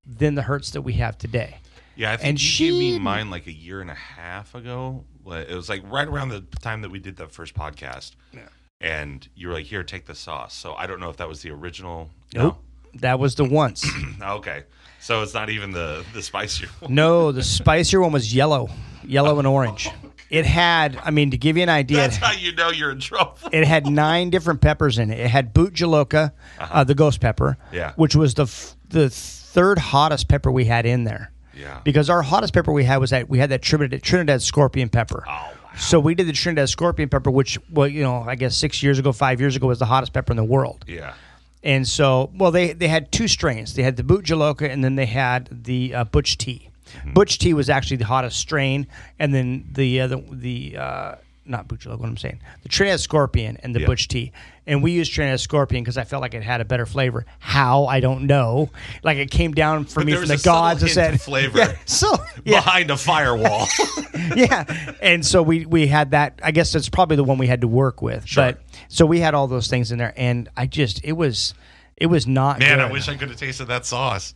[0.06, 1.58] than the hurts that we have today.
[1.94, 2.12] yeah.
[2.12, 5.04] I think And you she- gave me mine like a year and a half ago.
[5.32, 8.12] It was like right around the time that we did that first podcast.
[8.32, 8.40] Yeah.
[8.80, 11.42] And you were like, "Here, take the sauce." So I don't know if that was
[11.42, 12.10] the original.
[12.34, 12.58] Nope.
[12.94, 13.86] That was the once.
[14.22, 14.64] Okay.
[15.00, 16.94] So it's not even the the spicier one.
[16.94, 18.68] no, the spicier one was yellow,
[19.04, 19.88] yellow and orange.
[20.30, 23.00] It had, I mean, to give you an idea, That's how you know you're in
[23.00, 23.36] trouble.
[23.50, 25.18] it had nine different peppers in it.
[25.18, 27.94] It had bhut jolokia, uh the ghost pepper, Yeah.
[27.96, 31.32] which was the f- the third hottest pepper we had in there.
[31.60, 31.80] Yeah.
[31.84, 35.24] Because our hottest pepper we had was that we had that Trinidad, Trinidad scorpion pepper.
[35.26, 35.52] Oh, wow.
[35.78, 38.98] So we did the Trinidad scorpion pepper, which, well, you know, I guess six years
[38.98, 40.84] ago, five years ago, was the hottest pepper in the world.
[40.88, 41.14] Yeah.
[41.62, 43.74] And so, well, they they had two strains.
[43.74, 46.70] They had the Bhut Jolokia, and then they had the uh, Butch T.
[46.94, 47.12] Mm-hmm.
[47.12, 48.86] Butch T was actually the hottest strain,
[49.18, 51.14] and then the uh, the, the uh,
[51.50, 51.98] not Bhut Jolokia.
[51.98, 53.86] What I'm saying, the Trinidad Scorpion and the Yeah.
[53.86, 54.32] Butch T.
[54.66, 57.26] And we used Trinidad Scorpion because I felt like it had a better flavor.
[57.40, 58.70] How I don't know.
[59.02, 61.58] Like it came down for But me from the gods and said flavor.
[61.58, 62.12] Yeah, so
[62.44, 63.66] yeah, Behind a firewall.
[64.36, 64.64] yeah.
[65.02, 66.38] And so we we had that.
[66.42, 68.26] I guess that's probably the one we had to work with.
[68.26, 68.44] Sure.
[68.44, 71.54] But so we had all those things in there, and I just it was
[71.96, 72.60] it was not.
[72.60, 74.34] Man, I wish I could have tasted that sauce.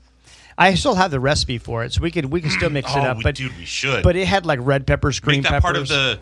[0.57, 2.99] I still have the recipe for it, so we could we can still mix oh,
[2.99, 3.17] it up.
[3.19, 4.03] we, But dude, we should.
[4.05, 5.63] but it had like red peppers, green make that peppers.
[5.63, 6.21] part of the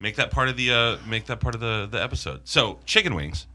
[0.00, 2.40] make that part of the uh make that part of the the episode.
[2.44, 3.46] So chicken wings.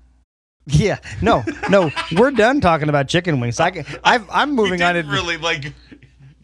[0.67, 3.60] yeah, no, no, we're done talking about chicken wings.
[3.60, 4.95] I can, I've, I'm moving on.
[5.08, 5.73] really like.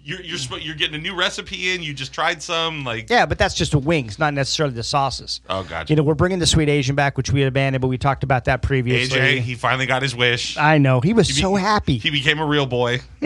[0.04, 1.82] You're you're you're getting a new recipe in.
[1.84, 3.10] You just tried some like.
[3.10, 5.42] yeah, but that's just the wings, not necessarily the sauces.
[5.48, 5.92] Oh, gotcha.
[5.92, 8.24] You know, we're bringing the sweet Asian back, which we had abandoned, but we talked
[8.24, 9.20] about that previously.
[9.20, 10.58] AJ, he finally got his wish.
[10.58, 11.98] I know he was be- so happy.
[12.00, 13.02] He became a real boy.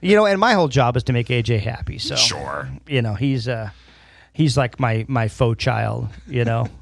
[0.00, 1.98] you know, and my whole job is to make AJ happy.
[1.98, 2.68] So Sure.
[2.88, 3.70] you know, he's uh,
[4.36, 6.08] he's like my my faux child.
[6.28, 6.68] You know.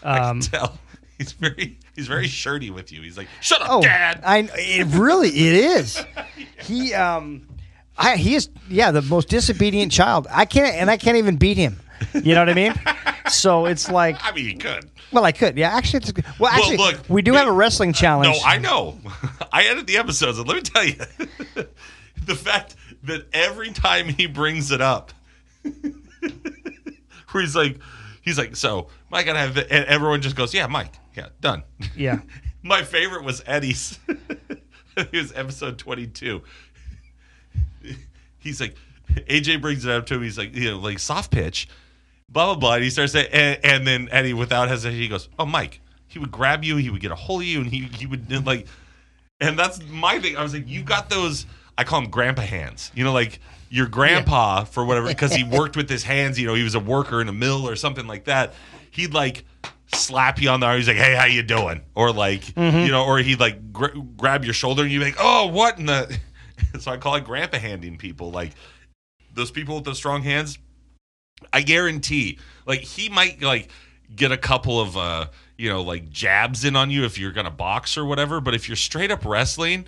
[0.00, 0.78] Um, Tell
[1.18, 3.02] he's very he's very shirty with you.
[3.02, 6.02] He's like, "Shut up, oh, Dad." I it really it is.
[6.60, 7.46] He um,
[7.96, 10.28] I he is yeah the most disobedient child.
[10.30, 11.78] I can't and I can't even beat him.
[12.14, 12.74] You know what I mean?
[13.28, 14.88] So it's like, I mean, you could.
[15.12, 15.70] well, I could, yeah.
[15.74, 18.36] Actually, it's, well, actually, look, we do me- have a wrestling challenge.
[18.36, 18.98] No, I know.
[19.52, 20.94] I edit the episodes, and let me tell you,
[22.24, 25.12] the fact that every time he brings it up,
[27.30, 27.78] where he's like,
[28.22, 31.62] he's like, so Mike, gotta have, and everyone just goes, yeah, Mike, yeah, done.
[31.96, 32.20] yeah,
[32.62, 33.98] My favorite was Eddie's.
[34.96, 36.42] it was episode twenty-two.
[38.38, 38.74] He's like,
[39.08, 40.22] AJ brings it up to him.
[40.22, 41.68] He's like, you know, like soft pitch,
[42.28, 42.74] blah blah blah.
[42.74, 46.18] And he starts saying, and, and then Eddie, without hesitation, he goes, "Oh, Mike." He
[46.18, 46.76] would grab you.
[46.76, 48.66] He would get a hold of you, and he he would like,
[49.40, 50.36] and that's my thing.
[50.36, 51.44] I was like, you got those.
[51.78, 52.90] I call him grandpa hands.
[52.94, 53.38] You know, like
[53.70, 56.38] your grandpa for whatever because he worked with his hands.
[56.38, 58.52] You know, he was a worker in a mill or something like that.
[58.90, 59.44] He'd like
[59.94, 60.76] slap you on the arm.
[60.76, 64.44] He's like, "Hey, how you doing?" Or like, you know, or he'd like gr- grab
[64.44, 66.18] your shoulder and you'd be like, "Oh, what in the?"
[66.80, 68.32] so I call it grandpa handing people.
[68.32, 68.52] Like
[69.32, 70.58] those people with those strong hands.
[71.52, 73.70] I guarantee, like he might like
[74.14, 77.52] get a couple of uh you know like jabs in on you if you're gonna
[77.52, 78.40] box or whatever.
[78.40, 79.86] But if you're straight up wrestling,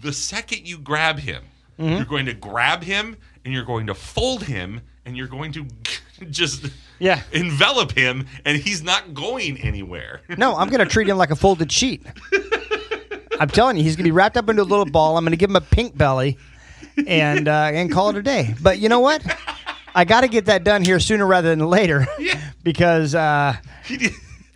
[0.00, 1.42] the second you grab him,
[1.78, 1.96] Mm-hmm.
[1.96, 5.66] you're going to grab him and you're going to fold him and you're going to
[6.30, 6.66] just
[6.98, 7.22] Yeah.
[7.32, 10.20] envelop him and he's not going anywhere.
[10.36, 12.04] No, I'm going to treat him like a folded sheet.
[13.40, 15.16] I'm telling you, he's going to be wrapped up into a little ball.
[15.16, 16.36] I'm going to give him a pink belly,
[17.06, 18.54] and uh, and call it a day.
[18.60, 19.24] But you know what?
[19.94, 22.38] I got to get that done here sooner rather than later, Yeah.
[22.62, 23.56] because uh,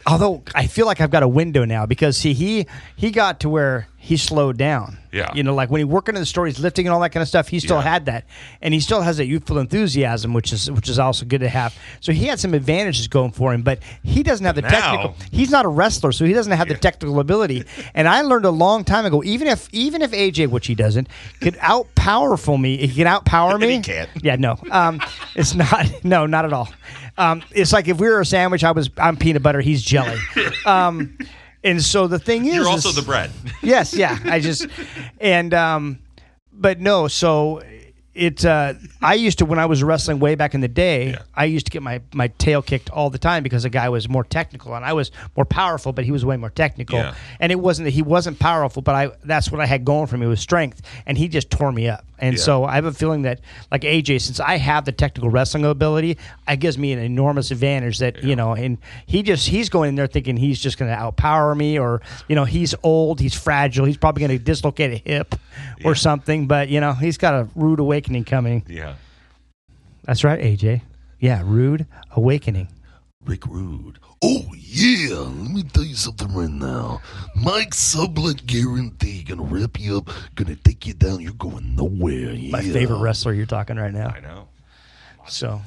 [0.07, 3.49] although I feel like I've got a window now because see he he got to
[3.49, 4.98] where he slowed down.
[5.12, 5.32] Yeah.
[5.34, 7.22] You know, like when he working in the store, he's lifting and all that kind
[7.22, 7.48] of stuff.
[7.48, 7.82] He still Yeah.
[7.82, 8.24] had that,
[8.62, 11.74] and he still has that youthful enthusiasm, which is which is also good to have.
[12.00, 15.16] So he had some advantages going for him, but he doesn't have the Now- technical.
[15.32, 17.64] He's not a wrestler, so he doesn't have the technical ability.
[17.94, 21.08] And I learned a long time ago, even if even if AJ, which he doesn't,
[21.40, 23.76] could outpowerful me, he can outpower me.
[23.76, 24.10] He can't.
[24.22, 25.00] Yeah, no, um,
[25.34, 25.86] it's not.
[26.04, 26.68] No, not at all.
[27.18, 30.18] Um, it's like if we were a sandwich, I was I'm peanut butter, he's jelly.
[30.66, 31.16] Um,
[31.66, 33.31] and so the thing is, You're also is- the bread.
[33.62, 34.18] yes, yeah.
[34.24, 34.66] I just
[35.20, 35.98] and um,
[36.52, 37.09] but no.
[37.09, 37.61] So
[38.16, 38.44] it.
[38.44, 41.11] Uh, I used to when I was wrestling way back in the day.
[41.11, 41.18] Yeah.
[41.35, 44.09] I used to get my my tail kicked all the time because the guy was
[44.09, 46.98] more technical and I was more powerful, but he was way more technical.
[46.98, 47.14] Yeah.
[47.40, 50.16] And it wasn't that he wasn't powerful, but I that's what I had going for
[50.16, 52.05] me was strength, and he just tore me up.
[52.18, 52.42] And Yeah.
[52.42, 56.16] so I have a feeling that like AJ, since I have the technical wrestling ability,
[56.48, 57.98] it gives me an enormous advantage.
[57.98, 60.96] That you know, and he just he's going in there thinking he's just going to
[60.96, 65.02] outpower me, or you know, he's old, he's fragile, he's probably going to dislocate a
[65.11, 65.35] hip
[65.85, 66.46] or something.
[66.46, 68.64] But you know, he's got a rude awakening coming.
[68.68, 68.94] Yeah.
[70.04, 70.82] That's right, AJ.
[71.18, 72.68] Yeah, rude awakening.
[73.24, 73.98] Rick Rude.
[74.22, 77.00] Oh yeah, let me tell you something right now.
[77.34, 81.20] Mike Sublet guarantee gonna rip you up, gonna take you down.
[81.20, 82.32] You're going nowhere.
[82.32, 82.52] Yeah.
[82.52, 84.08] My favorite wrestler you're talking right now.
[84.08, 84.48] I know.
[85.28, 85.60] So,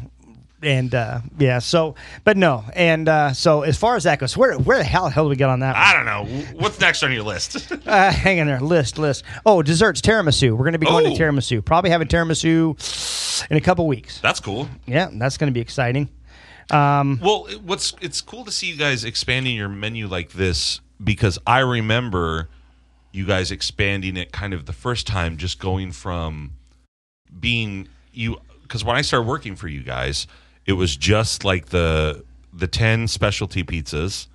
[0.61, 4.57] and uh, yeah, so but no, and uh, so as far as that goes, where
[4.57, 5.73] where the hell hell do we get on that?
[5.75, 5.83] one?
[5.83, 6.43] I don't know.
[6.59, 7.71] What's next on your list?
[7.89, 9.23] Uh, hang in there, list list.
[9.45, 10.51] Oh, desserts, tiramisu.
[10.51, 11.15] We're going to be going Oh.
[11.15, 11.63] to tiramisu.
[11.65, 14.19] Probably having tiramisu in a couple weeks.
[14.19, 14.69] That's cool.
[14.85, 16.09] Yeah, that's going to be exciting.
[16.71, 21.39] Um, Well, what's it's cool to see you guys expanding your menu like this because
[21.47, 22.47] I remember
[23.11, 26.51] you guys expanding it kind of the first time, just going from
[27.39, 30.27] being you because when I started working for you guys,
[30.69, 34.27] it was just like the the ten specialty pizzas.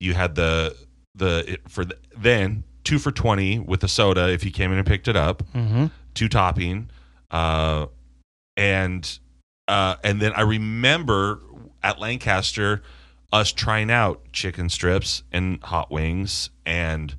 [0.00, 0.74] You had the
[1.14, 4.78] the it, for the, then two for twenty with a soda if you came in
[4.78, 5.42] and picked it up,
[6.14, 6.88] two topping,
[7.30, 7.86] uh,
[8.56, 9.18] and
[9.68, 11.40] uh, and then I remember
[11.82, 12.82] at Lancaster
[13.30, 17.14] us trying out chicken strips and hot wings, and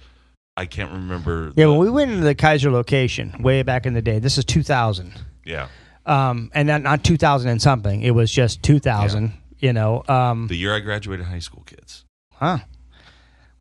[0.57, 1.53] I can't remember.
[1.55, 4.37] yeah, the- when we went into the Keizer location way back in the day, this
[4.39, 5.13] is 2000.
[5.45, 5.67] yeah,
[6.09, 8.01] Um, and not, not 2000 and something.
[8.01, 9.31] It was just 2000.
[9.59, 10.03] You know.
[10.07, 12.05] Um, the year I graduated high school, kids.
[12.33, 12.59] huh.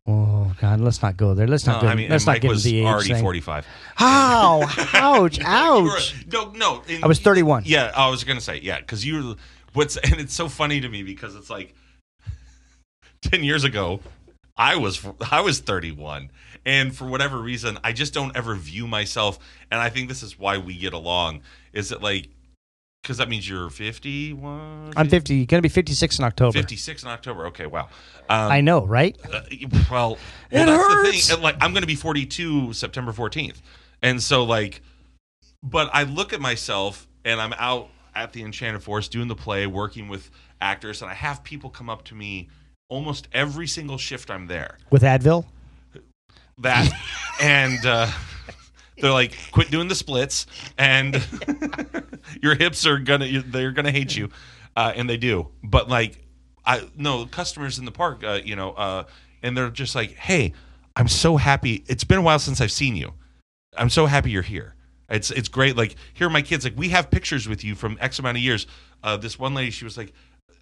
[0.07, 1.45] Oh God, let's not go there.
[1.45, 1.87] Let's not No, go.
[1.91, 3.21] I mean, let's and not Mike get was the age already thing.
[3.21, 3.67] forty-five.
[3.95, 4.61] How?
[4.93, 5.37] Ouch!
[5.37, 6.15] Were- Ouch!
[6.33, 6.81] no, no.
[7.03, 7.63] I was 31.
[7.67, 9.35] Yeah, I was gonna say yeah, because you were
[9.73, 11.75] what's and it's so funny to me because it's like
[13.21, 13.99] ten years ago,
[14.57, 16.31] I was I was thirty one,
[16.65, 19.37] and for whatever reason, I just don't ever view myself,
[19.69, 21.41] and I think this is why we get along.
[21.73, 22.29] Is it like
[23.01, 24.91] because that means you're fifty one?
[24.95, 25.45] I'm 50.
[25.45, 26.51] Going to be 56 in October.
[26.57, 27.47] Fifty six in October.
[27.47, 27.89] Okay, wow.
[28.29, 29.17] Um, I know, right?
[29.33, 29.41] uh,
[29.89, 30.17] well, well
[30.51, 31.27] It that's the hurts.
[31.27, 31.33] thing.
[31.35, 33.61] And, Like, I'm going to be 42 September 14th,
[34.03, 34.81] and so like,
[35.63, 39.65] but I look at myself and I'm out at the Enchanted Forest doing the play,
[39.67, 40.29] working with
[40.61, 42.49] actors, and I have people come up to me
[42.89, 44.77] almost every single shift I'm there.
[44.89, 45.45] With Advil.
[46.59, 46.91] That
[47.41, 48.07] and uh,
[49.01, 50.45] they're like, quit doing the splits,
[50.77, 51.25] and
[52.41, 54.29] your hips are gonna they're gonna hate you,
[54.75, 55.47] uh, and they do.
[55.63, 56.25] But like,
[56.65, 59.03] I no customers in the park, uh, you know, uh,
[59.43, 60.53] and they're just like, hey,
[60.95, 61.83] I'm so happy.
[61.87, 63.13] It's been a while since I've seen you.
[63.77, 64.75] I'm so happy you're here.
[65.09, 65.75] It's it's great.
[65.75, 66.63] Like here are my kids.
[66.63, 68.67] Like we have pictures with you from X amount of years.
[69.03, 70.13] Uh, this one lady, she was like,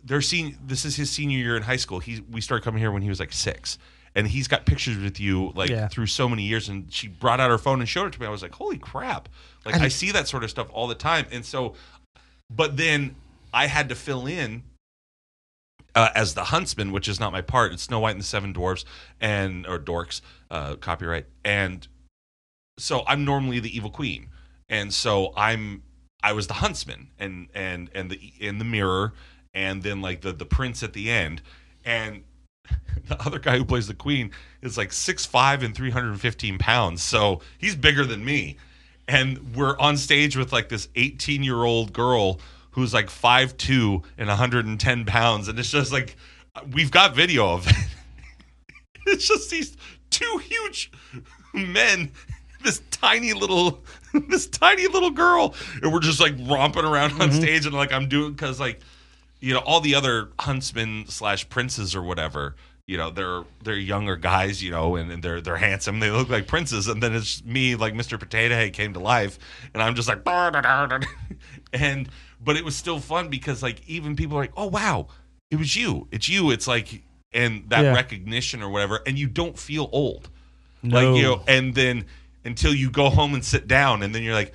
[0.03, 1.99] they're seeing this is his senior year in high school.
[1.99, 3.77] He we started coming here when he was like six,
[4.17, 5.87] and he's got pictures with you like Yeah.
[5.87, 6.67] through so many years.
[6.67, 8.25] And she brought out her phone and showed it to me.
[8.25, 9.29] I was like, holy crap!
[9.63, 11.27] Like I see that sort of stuff all the time.
[11.31, 11.75] And so,
[12.49, 13.15] but then
[13.53, 14.63] I had to fill in
[15.93, 17.73] uh, as the huntsman, which is not my part.
[17.73, 18.85] It's Snow White and the Seven Dwarfs
[19.21, 21.25] and or Dorks, uh, copyright.
[21.45, 21.87] And
[22.79, 24.29] so I'm normally the evil queen,
[24.67, 25.83] and so I'm
[26.23, 29.13] I was the huntsman and and and the in the mirror,
[29.53, 31.41] and then like the the prince at the end,
[31.85, 32.23] and
[33.07, 36.21] the other guy who plays the queen is like six five and three hundred and
[36.21, 38.57] fifteen pounds, so he's bigger than me,
[39.07, 42.39] and we're on stage with like this eighteen year old girl
[42.71, 46.15] who's like five two and 110 pounds and it's just like
[46.73, 47.75] we've got video of it.
[49.07, 49.77] It's just these
[50.09, 50.91] two huge
[51.53, 52.11] men,
[52.63, 53.81] this tiny little,
[54.27, 57.39] this tiny little girl, and we're just like romping around on Mm-hmm.
[57.39, 58.81] stage, and like I'm doing because like,
[59.39, 62.55] you know, all the other huntsmen slash princes or whatever.
[62.87, 65.99] You know, they're they're younger guys, you know, and, and they're they're handsome.
[65.99, 68.17] They look like princes, and then it's me, like Mr.
[68.17, 69.37] Potato Head, came to life,
[69.73, 70.19] and I'm just like,
[71.73, 72.07] and
[72.43, 75.07] but it was still fun because like even people are like, oh wow,
[75.51, 76.51] it was you, it's you.
[76.51, 77.93] It's like and that Yeah.
[77.93, 80.29] recognition or whatever, and you don't feel old,
[80.81, 80.95] No.
[80.95, 82.05] like you know, and then
[82.45, 84.53] until you go home and sit down, and then you're like.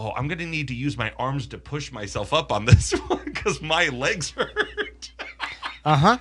[0.00, 3.27] Oh, I'm gonna need to use my arms to push myself up on this one
[3.38, 5.10] because my legs hurt.
[5.84, 6.18] Uh huh.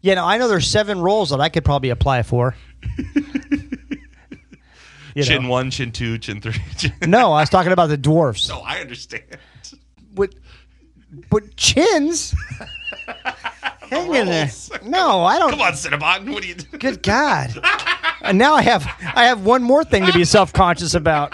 [0.00, 2.54] Yeah, no, I know there's seven roles that I could probably apply for.
[5.18, 5.48] You chin know.
[5.48, 6.54] one, chin two, chin three.
[6.76, 6.92] Chin...
[7.04, 8.48] No, I was talking about the dwarfs.
[8.48, 9.24] No, I understand.
[10.14, 10.32] With,
[11.28, 12.32] but chins.
[13.90, 14.48] Hang in there.
[14.84, 15.50] No, I don't.
[15.50, 16.32] Come on, Cinnabon.
[16.32, 16.78] What are you doing?
[16.78, 17.50] Good God.
[18.20, 21.32] And now I have I have one more thing to be self conscious about.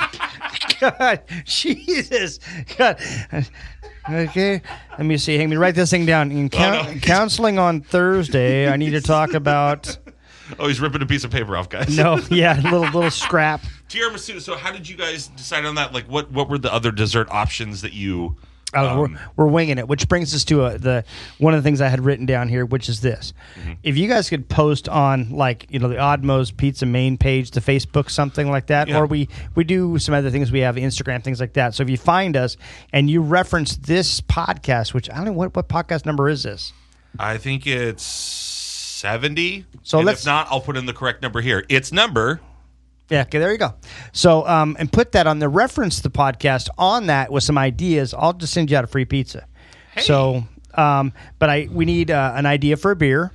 [0.81, 2.41] God, Jesus.
[2.79, 2.99] God.
[4.11, 4.61] Okay.
[4.99, 5.39] Let me see.
[5.39, 6.31] Let me write this thing down.
[6.31, 7.01] In coun- Oh, no.
[7.01, 9.99] counseling on Thursday, I need to talk about.
[10.59, 11.97] Oh, he's ripping a piece of paper off, guys.
[11.97, 13.63] No, yeah, little little scrap.
[13.89, 14.43] Tiramisu.
[14.43, 15.95] So, how did you guys decide on that?
[15.95, 18.37] Like, what what were the other dessert options that you?
[18.75, 21.05] Uh, um, we're, we're winging it, which brings us to a, the
[21.39, 23.73] one of the things I had written down here, which is this: Mm-hmm.
[23.83, 27.51] if you guys could post on like you know the Odd Moe's Pizza main page,
[27.53, 28.99] the Facebook, something like that, Yeah.
[28.99, 30.51] or we we do some other things.
[30.53, 31.75] We have Instagram things like that.
[31.75, 32.57] So if you find us
[32.93, 36.73] and you reference this podcast, which I don't know what what podcast number is this?
[37.19, 39.67] I think it's seventy.
[39.83, 41.65] So and let's- if not, I'll put in the correct number here.
[41.69, 42.41] It's number.
[43.11, 43.75] Yeah, okay, there you go.
[44.13, 48.15] So, um, and put that on the reference the podcast on that with some ideas.
[48.15, 49.47] I'll just send you out a free pizza.
[50.01, 53.31] So, um, but I we need uh, an idea for a beer.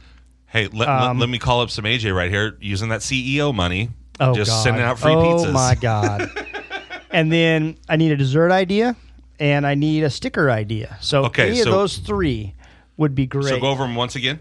[0.48, 3.90] Hey, let, let, let me call up some AJ right here using that CEO money.
[4.20, 4.64] Oh just God.
[4.64, 5.54] sending out free oh, pizzas.
[5.54, 6.30] my God.
[7.12, 8.96] and then I need a dessert idea
[9.40, 10.98] and I need a sticker idea.
[11.02, 12.56] So Okay, any of those three
[12.98, 13.46] would be great.
[13.50, 14.40] So go over them once again.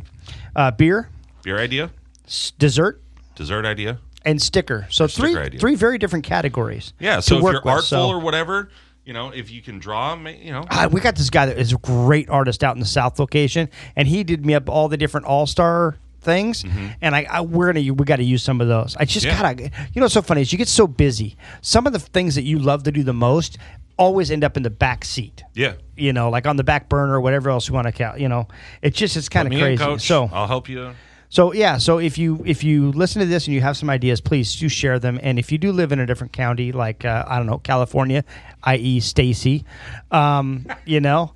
[0.56, 1.10] uh, beer,
[1.44, 1.90] Beer idea,
[2.26, 3.00] s- dessert,
[3.36, 4.00] dessert idea.
[4.28, 4.86] And sticker.
[4.90, 6.92] So three sticker three very different categories.
[7.00, 7.20] Yeah.
[7.20, 7.66] So if you're with.
[7.66, 8.68] artful So- or whatever,
[9.04, 10.64] you know, if you can draw, you know.
[10.70, 13.70] Uh, we got this guy that is a great artist out in the South location,
[13.96, 16.64] and he did me up all the different All Star things,
[17.00, 18.96] and I, I we're gonna we got to use some of those.
[19.00, 19.42] I just Mm-hmm.
[19.42, 19.54] Yeah.
[19.54, 19.62] gotta,
[19.94, 21.36] you know, what's so funny is you get so busy.
[21.62, 23.56] Some of the things that you love to do the most
[23.96, 25.42] always end up in the back seat.
[25.54, 25.74] Yeah.
[25.96, 28.20] You know, like on the back burner or whatever else you want to count.
[28.20, 28.46] You know,
[28.82, 29.98] it's just it's kind of me in, crazy.
[30.06, 30.92] So I'll help you.
[31.30, 34.20] So yeah, so if you if you listen to this and you have some ideas,
[34.20, 35.20] please do share them.
[35.22, 38.24] And if you do live in a different county, like uh, I don't know California,
[38.64, 39.00] i.e.
[39.00, 39.64] Stacy,
[40.10, 41.32] um, you know,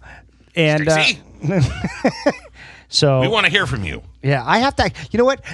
[0.55, 1.05] and uh,
[2.89, 4.03] so we want to hear from you.
[4.23, 4.91] yeah, I have to.
[5.11, 5.45] You know what?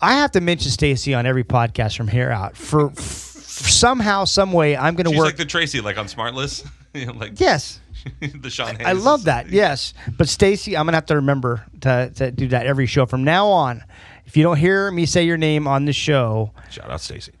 [0.00, 2.56] I have to mention Stacy on every podcast from here out.
[2.56, 5.26] For, f somehow, some way, I'm going to work.
[5.26, 7.80] like the Tracy, like on Smartless, you know, like yes,
[8.40, 8.76] the Sean.
[8.84, 9.50] I love that.
[9.50, 13.24] Yes, but Stacy, I'm gonna have to remember to, to do that every show from
[13.24, 13.84] now on.
[14.26, 17.32] If you don't hear me say your name on the show, Shout out Stacy.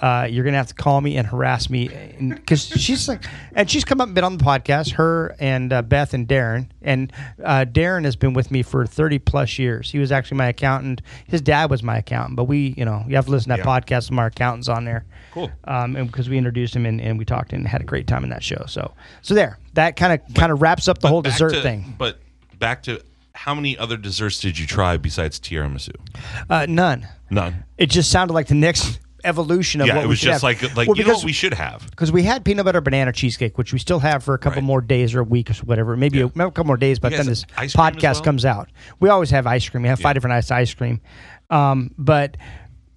[0.00, 1.88] Uh, you're gonna have to call me and harass me
[2.20, 4.92] because she's like, and she's come up and been on the podcast.
[4.92, 7.12] Her and uh, Beth and Darren, and
[7.44, 9.90] uh, Darren has been with me for 30 plus years.
[9.90, 11.02] He was actually my accountant.
[11.26, 13.66] His dad was my accountant, but we, you know, you have to listen to that
[13.66, 13.80] Yeah.
[13.80, 14.10] podcast.
[14.10, 15.04] Of our accountants on there.
[15.32, 15.50] Cool.
[15.64, 18.22] Um, and because we introduced him and, and we talked and had a great time
[18.24, 18.64] in that show.
[18.68, 21.94] So, so there, that kind of kind of wraps up the whole dessert to- thing.
[21.98, 22.20] But
[22.58, 23.00] back to
[23.34, 25.94] how many other desserts did you try besides tiramisu?
[26.48, 27.06] Uh, none.
[27.30, 27.64] None.
[27.76, 28.98] It just sounded like the next
[29.28, 30.42] evolution of Yeah, what it was just have.
[30.42, 31.88] like like Well, you know because what we should have.
[31.90, 34.66] because we had peanut butter banana cheesecake, which we still have for a couple Right.
[34.66, 36.44] more days or a week or whatever, maybe, a, Yeah.
[36.44, 36.98] a couple more days.
[36.98, 38.22] But then this have ice cream as podcast well?
[38.24, 38.68] comes out.
[38.98, 39.82] We always have ice cream.
[39.82, 41.00] We have five different ice ice cream,
[41.50, 42.36] um, but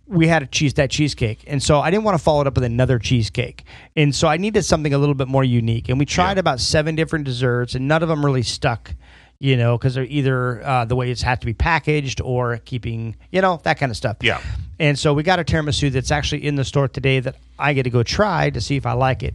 [0.08, 2.56] we had a cheese that cheesecake, and so I didn't want to follow it up
[2.56, 3.64] with another cheesecake,
[3.96, 5.88] and so I needed something a little bit more unique.
[5.88, 6.40] And we tried Yeah.
[6.42, 8.94] about seven different desserts, and none of them really stuck.
[9.44, 13.16] You know, because they're either uh, the way it's had to be packaged or keeping,
[13.32, 14.18] you know, that kind of stuff.
[14.22, 14.40] Yeah.
[14.78, 17.84] And so we got a tiramisu that's actually in the store today that I get
[17.84, 19.34] to go try to see if I like it.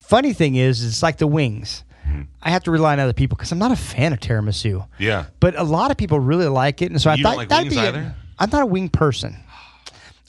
[0.00, 1.84] Funny thing is, it's like the wings.
[2.04, 2.22] Mm-hmm.
[2.42, 4.84] I have to rely on other people because I'm not a fan of tiramisu.
[4.98, 5.26] Yeah.
[5.38, 7.78] But a lot of people really like it, and so I thought like that'd be.
[7.78, 8.16] a- either?
[8.40, 9.36] I'm not a wing person.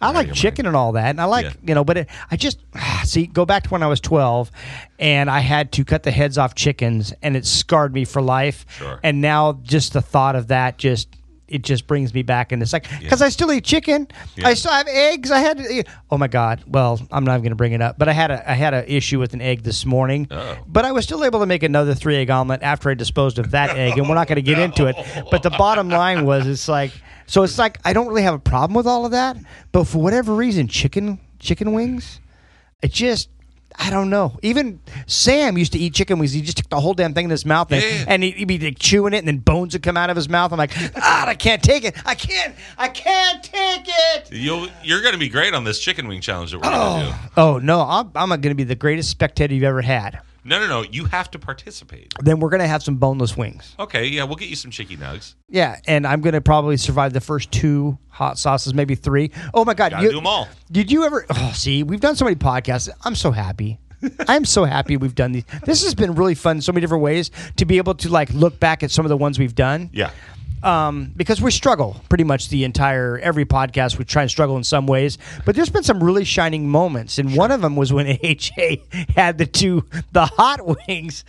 [0.02, 1.52] I like chicken and all that, and I like Yeah.
[1.68, 4.52] you know, but it, I just ah, see go back to when I was 12,
[4.97, 8.66] and I had to cut the heads off chickens, and it scarred me for life.
[8.78, 9.00] Sure.
[9.04, 11.10] And now just the thought of that just
[11.50, 14.08] it just brings me back in the second because I still eat chicken.
[14.43, 15.32] I still have eggs.
[15.32, 16.64] I had to eat, oh my god.
[16.68, 18.86] Well, I'm not going to bring it up, but I had a I had an
[18.88, 20.28] issue with an egg this morning.
[20.30, 20.58] Oh.
[20.68, 23.52] But I was still able to make another three egg omelet after I disposed of
[23.52, 24.95] that egg, and we're not going to get into it.
[25.32, 26.91] But the bottom line was, it's like
[27.30, 27.43] so.
[27.43, 29.38] It's like I don't really have a problem with all of that,
[29.71, 32.19] but for whatever reason, chicken chicken wings,
[32.82, 33.30] it just.
[33.82, 34.38] I don't know.
[34.41, 36.34] Even Sam used to eat chicken wings.
[36.34, 38.05] He just took the whole damn thing in his mouth, and, Yeah.
[38.09, 40.51] and he'd, be like chewing it, and then bones would come out of his mouth.
[40.51, 41.95] I'm like, ah, I can't take it.
[42.05, 42.55] I can't.
[42.77, 44.34] I can't take it.
[44.34, 47.11] You'll, you're going to be great on this chicken wing challenge that we're going to
[47.11, 47.17] do.
[47.38, 50.19] Oh no, I'm, I'm going to be the greatest spectator you've ever had.
[50.44, 50.82] No, no, no.
[50.84, 52.14] You have to participate.
[52.20, 53.76] Then we're going to have some boneless wings.
[53.80, 55.36] Okay, yeah, we'll get you some chicken nugs.
[55.50, 59.32] Yeah, and I'm going to probably survive the first two hot sauces, maybe three.
[59.54, 60.48] Oh my god, Gotta you- do 'em all.
[60.72, 61.26] Did you ever?
[61.30, 62.90] Oh, see, we've done so many podcasts.
[63.04, 63.80] I'm so happy.
[64.30, 65.44] I'm so happy we've done these.
[65.66, 68.32] This has been really fun in so many different ways to be able to like
[68.34, 69.90] look back at some of the ones we've done.
[69.92, 70.12] Yeah.
[70.64, 73.97] Um, because we struggle pretty much the entire every podcast.
[73.97, 77.36] We try and struggle in some ways, but there's been some really shining moments, and
[77.36, 81.24] one of them was when AJ had the two the hot wings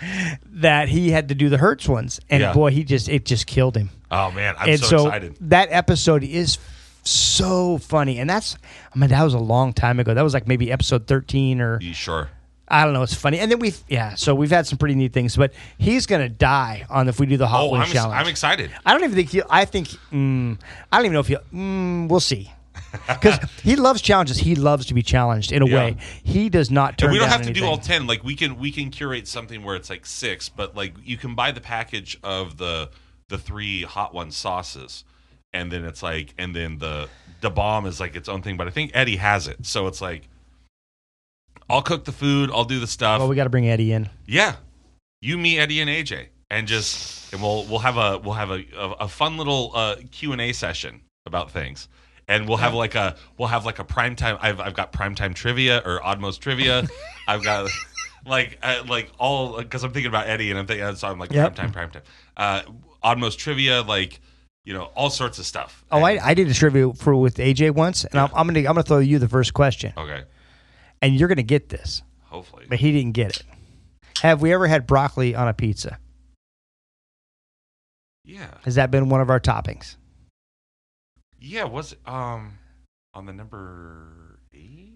[0.46, 2.52] that he had to do the Hertz ones, and Yeah.
[2.52, 3.90] boy, he just it just killed him.
[4.10, 4.54] Oh, man.
[4.58, 5.36] I'm and so, so, excited.
[5.42, 6.58] that episode is
[7.04, 8.56] so funny, and that's
[8.94, 10.14] I mean that was a long time ago.
[10.14, 12.28] That was like maybe episode thirteen or You sure?
[12.70, 13.02] I don't know.
[13.02, 14.14] It's funny, and then we've yeah.
[14.14, 17.36] So we've had some pretty neat things, but he's gonna die on if we do
[17.36, 18.20] the hot Oh, wing I'm, challenge.
[18.20, 18.70] I'm excited.
[18.86, 19.42] I don't even think he.
[19.50, 19.88] I think.
[20.12, 20.58] Mm,
[20.92, 21.36] I don't even know if he.
[21.52, 22.50] Mm, we'll see.
[23.06, 24.38] Because he loves challenges.
[24.38, 25.74] He loves to be challenged in a Yeah.
[25.76, 25.96] way.
[26.24, 27.08] He does not turn.
[27.08, 29.62] And we don't have to do all 10 like we can we can curate something
[29.62, 32.90] where it's like six but like you can buy the package of the
[33.28, 35.04] the three hot one sauces
[35.52, 37.08] and then it's like and then the
[37.42, 40.00] the bomb is like its own thing but i think eddie has it so it's
[40.00, 40.28] like
[41.70, 43.18] i'll cook the food i'll do the stuff.
[43.20, 44.08] Well, we got to bring Eddie in.
[44.26, 44.56] yeah.
[45.22, 48.64] You me eddie and aj and just and we'll we'll have a we'll have a
[48.76, 51.88] a, a fun little uh, q&a session about things.
[52.26, 55.14] And we'll have like a we'll have like a prime time i've, I've got prime
[55.14, 56.88] time trivia or oddmost trivia.
[57.28, 57.68] I've got
[58.26, 61.32] like uh, like all because i'm thinking about eddie and i'm thinking so i'm like
[61.32, 61.54] Yep.
[61.56, 62.02] prime time prime time.
[62.36, 62.62] Uh
[63.04, 64.20] oddmost trivia like
[64.64, 65.84] you know all sorts of stuff.
[65.90, 68.60] Oh, And- I, I did a trivia for with AJ once, and I'm, I'm gonna
[68.60, 70.22] I'm gonna throw you the first question, okay
[71.02, 73.42] and you're gonna get this, hopefully but he didn't get it.
[74.22, 75.98] Have we ever had broccoli on a pizza?
[78.24, 79.96] yeah Has that been one of our toppings?
[81.40, 82.58] yeah was it um
[83.14, 84.92] on the number eight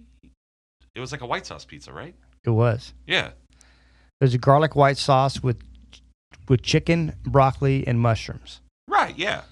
[0.95, 2.93] it was like a white sauce pizza right It was.
[3.07, 3.31] yeah
[4.21, 5.59] There's a garlic white sauce with
[6.47, 8.61] with chicken, broccoli, and mushrooms.
[8.89, 9.43] right yeah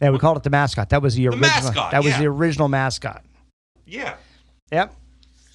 [0.00, 0.88] Yeah, we called it the mascot.
[0.90, 1.40] That was the, original.
[1.48, 2.18] mascot, that was yeah.
[2.18, 3.24] the original mascot.
[3.86, 4.16] yeah
[4.72, 4.94] Yep.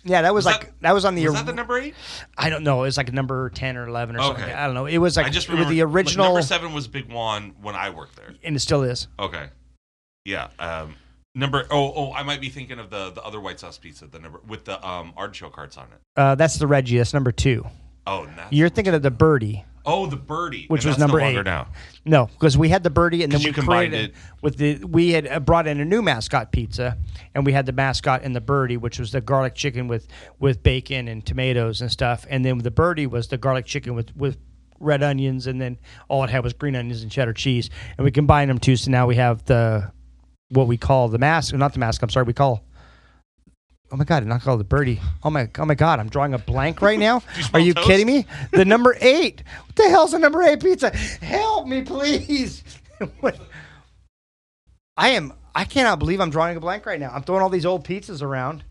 [0.08, 1.26] Yeah, that was, Was like that- that, was on the.
[1.26, 1.96] was that the number eight
[2.38, 2.80] I don't know.
[2.84, 4.44] It was like number ten or eleven or something.
[4.44, 4.86] I don't know.
[4.86, 7.76] It was like I just remember the like, original, number seven was Big Juan when
[7.76, 8.34] I worked there.
[8.44, 9.08] and it still is.
[9.20, 9.48] Okay,
[10.24, 10.50] yeah.
[10.60, 10.96] Um,
[11.34, 14.20] number oh oh I might be thinking of the the other white sauce pizza the
[14.20, 16.00] number with the um artichoke hearts on it.
[16.16, 16.98] Uh, that's the Reggie.
[16.98, 17.66] That's number two.
[18.08, 19.66] Oh, that's, You're thinking of the birdie.
[19.86, 21.44] Oh the birdie, Which and was that's no number eight.
[21.46, 21.68] now.
[22.06, 24.16] No, because we had the birdie, and then we combined created it.
[24.42, 24.84] with the.
[24.84, 26.98] We had uh, brought in a new mascot pizza,
[27.34, 30.08] and we had the mascot and the birdie, which was the garlic chicken with
[30.40, 34.16] with bacon and tomatoes and stuff, and then the birdie was the garlic chicken with
[34.16, 34.38] with
[34.80, 35.78] red onions, and then
[36.10, 38.76] all it had was green onions and cheddar cheese, and we combined them too.
[38.76, 39.92] So now we have the
[40.50, 42.02] what we call the mask, not the mask.
[42.02, 42.64] I'm sorry, we call.
[43.96, 45.00] Oh my god, I'm not called the birdie.
[45.24, 47.24] Oh my, oh my god, I'm drawing a blank right now.
[47.38, 47.88] you Are you toast?
[47.88, 48.26] kidding me?
[48.52, 49.42] The number eight.
[49.68, 50.90] What the hell's a number eight pizza?
[50.90, 52.62] Help me, please.
[53.22, 53.40] What-
[54.98, 55.32] I am.
[55.56, 57.10] I cannot believe I'm drawing a blank right now.
[57.14, 58.66] I'm throwing all these old pizzas around.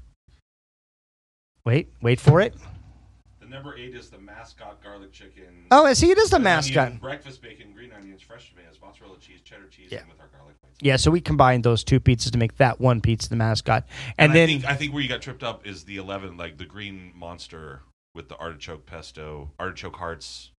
[1.64, 2.54] Wait, wait for it.
[3.54, 5.66] Number eight is the mascot garlic chicken.
[5.70, 6.86] Oh, see, it is the mascot.
[6.86, 10.00] onion, breakfast bacon, green onions, fresh tomatoes, mozzarella cheese, cheddar cheese, Yeah.
[10.00, 10.56] and with our garlic.
[10.60, 10.72] sauce.
[10.80, 13.86] Yeah, so we combined those two pizzas to make that one pizza, the mascot,
[14.18, 16.36] and, And, then I think I think where you got tripped up is the eleven,
[16.36, 17.82] like the green monster
[18.12, 20.50] with the artichoke pesto, artichoke hearts.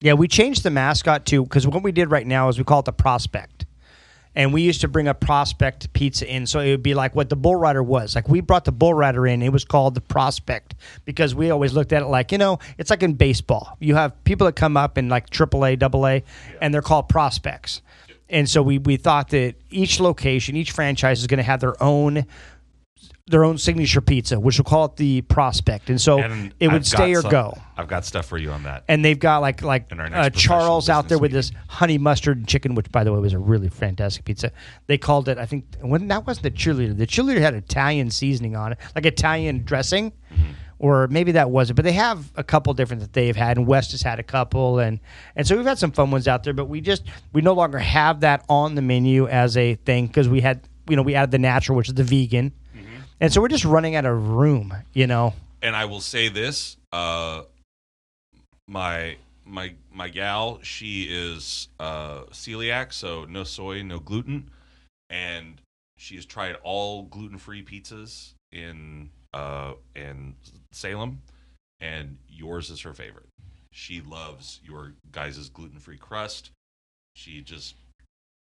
[0.00, 2.78] Yeah, we changed the mascot to because what we did right now is we call
[2.78, 3.66] it the prospect.
[4.36, 7.30] And we used to bring a prospect pizza in, so it would be like what
[7.30, 8.14] the bull rider was.
[8.14, 10.74] Like we brought the bull rider in, it was called the prospect
[11.06, 13.76] because we always looked at it like you know it's like in baseball.
[13.80, 16.24] You have people that come up in like AAA, AA,
[16.60, 17.80] and they're called prospects.
[18.28, 21.82] And so we we thought that each location, each franchise is going to have their
[21.82, 22.26] own
[23.28, 25.90] their own signature pizza, which we'll call it the prospect.
[25.90, 28.52] And so And it would I've stay or some- go I've got stuff for you
[28.52, 28.84] on that.
[28.88, 32.90] and they've got like like uh, Charles out there with this honey mustard chicken, which
[32.92, 34.52] by the way was a really fantastic pizza.
[34.86, 36.96] They called it, I think, when that wasn't the cheerleader.
[36.96, 40.12] The cheerleader had Italian seasoning on it, like Italian dressing.
[40.32, 40.52] Mm-hmm.
[40.78, 41.76] or maybe that wasn't.
[41.76, 44.78] But they have a couple different that they've had, and West has had a couple,
[44.78, 45.00] and
[45.34, 46.52] and so we've had some fun ones out there.
[46.52, 47.02] But we just
[47.32, 50.94] we no longer have that on the menu as a thing because we had you
[50.96, 52.52] know we added the natural, which is the vegan,
[53.20, 54.74] and so we're just running out of room.
[54.92, 57.42] You know, and I will say this: uh,
[58.68, 64.50] my my my gal, she is uh, celiac, so no soy, no gluten,
[65.08, 65.60] and
[65.96, 70.34] she has tried all gluten free pizzas in uh, in
[70.72, 71.22] Salem,
[71.80, 73.28] and yours is her favorite.
[73.70, 76.50] She loves your guys' gluten free crust.
[77.14, 77.74] She just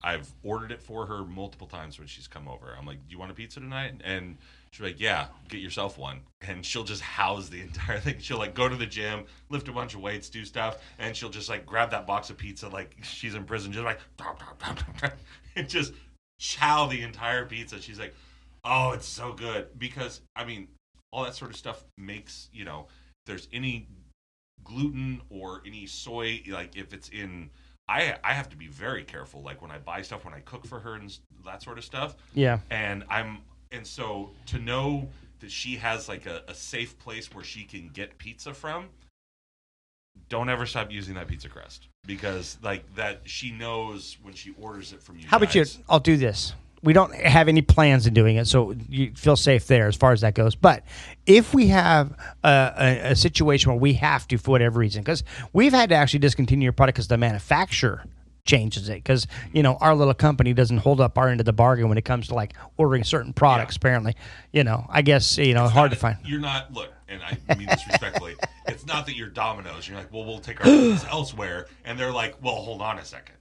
[0.03, 2.75] I've ordered it for her multiple times when she's come over.
[2.79, 4.37] I'm like, "Do you want a pizza tonight?" And
[4.75, 8.17] she's like, "Yeah, get yourself one." And she'll just house the entire thing.
[8.19, 11.31] She'll like go to the gym, lift a bunch of weights, do stuff, and she'll
[11.31, 14.01] just like grab that box of pizza like she's in prison, just like
[15.57, 15.93] and just
[16.41, 17.81] chow the entire pizza.
[17.81, 18.15] She's like,
[18.65, 20.69] "Oh, it's so good." Because I mean,
[21.13, 23.87] all that sort of stuff makes you know, if there's any
[24.65, 27.51] gluten or any soy, like if it's in
[27.89, 29.41] I I have to be very careful.
[29.43, 32.17] Like when I buy stuff, when I cook for her and that sort of stuff.
[32.35, 32.59] yeah.
[32.71, 33.39] And I'm
[33.75, 35.09] and so to know
[35.41, 38.87] that she has like a, a safe place where she can get pizza from.
[40.29, 44.93] Don't ever stop using that pizza crust because like that she knows when she orders
[44.93, 45.27] it from you.
[45.27, 45.63] How about you?
[45.63, 45.79] guys.
[45.89, 46.55] I'll do this.
[46.83, 50.13] We don't have any plans in doing it, so you feel safe there as far
[50.13, 50.55] as that goes.
[50.55, 50.85] But
[51.25, 52.13] if we have
[52.43, 55.95] a, a, a situation where we have to, for whatever reason, because we've had to
[55.95, 58.05] actually discontinue your product because the manufacturer
[58.49, 61.53] changes it, because you know our little company doesn't hold up our end of the
[61.53, 63.77] bargain when it comes to like ordering certain products.
[63.77, 64.15] Apparently,
[64.53, 66.19] you know, I guess you know, hard to not- find.
[66.25, 68.35] You're not look, and I mean this respectfully.
[68.69, 69.89] it's not that you're Domino's.
[69.89, 73.05] You're like, well, we'll take our business elsewhere, and they're like, well, hold on a
[73.05, 73.35] second.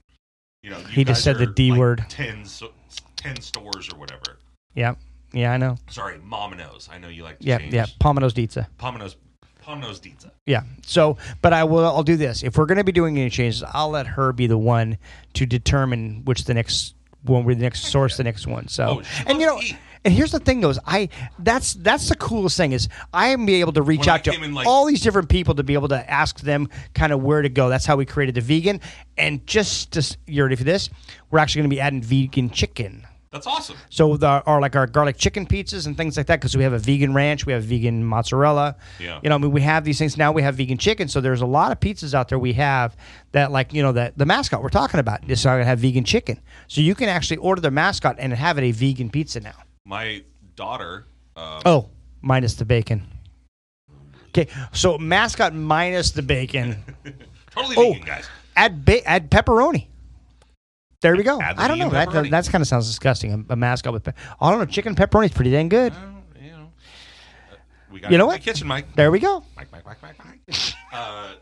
[0.62, 2.04] You know, you He just said the D like, word.
[2.08, 2.72] Ten, so,
[3.16, 4.38] ten stores or whatever.
[4.74, 4.94] Yeah,
[5.32, 5.76] yeah, I know.
[5.90, 6.88] Sorry, Momino's.
[6.90, 7.74] I know you like to Yeah, change.
[7.74, 8.66] yeah, Pomino's Pizza.
[8.78, 9.16] Pomino's,
[10.46, 10.62] Yeah.
[10.86, 11.84] So, but I will.
[11.84, 12.42] I'll do this.
[12.42, 14.98] If we're going to be doing any changes, I'll let her be the one
[15.34, 18.68] to determine which the next one, we the next source, the next one.
[18.68, 19.76] So, Oh, and you know, eat.
[20.04, 21.08] and here's the thing, though, is I
[21.38, 24.48] that's that's the coolest thing is I am be able to reach When out to
[24.52, 27.48] like- all these different people to be able to ask them kind of where to
[27.48, 27.70] go.
[27.70, 28.80] That's how we created the vegan.
[29.16, 30.90] And just to s- you ready for this?
[31.30, 33.06] We're actually going to be adding vegan chicken.
[33.34, 33.76] That's awesome.
[33.90, 36.72] So the are like our garlic chicken pizzas and things like that because we have
[36.72, 38.76] a vegan ranch, we have vegan mozzarella.
[39.00, 39.18] Yeah.
[39.24, 40.30] You know, I mean, we have these things now.
[40.30, 42.96] We have vegan chicken, so there's a lot of pizzas out there we have
[43.32, 46.04] that like you know that the mascot we're talking about is going to have vegan
[46.04, 46.40] chicken.
[46.68, 49.56] So you can actually order the mascot and have it a vegan pizza now.
[49.84, 50.22] My
[50.54, 51.06] daughter.
[51.34, 51.88] Uh, Oh,
[52.22, 53.04] minus the bacon.
[54.28, 56.76] Okay, so mascot minus the bacon.
[57.50, 58.28] totally oh, vegan, guys.
[58.54, 59.88] add ba- add pepperoni.
[61.04, 61.38] There we go.
[61.38, 61.90] I don't know.
[61.90, 62.30] That pepperoni.
[62.30, 63.46] that's kind of sounds disgusting.
[63.50, 64.04] A, a mascot with.
[64.04, 64.64] Pe- I don't know.
[64.64, 65.92] Chicken pepperoni is pretty dang good.
[65.92, 66.72] Well, you know,
[67.52, 67.56] uh,
[67.92, 68.40] we got You know what?
[68.40, 68.96] kitchen, Mike.
[68.96, 69.44] There we go.
[69.54, 70.74] Mike, Mike, Mike, Mike, Mike.
[70.94, 71.34] uh,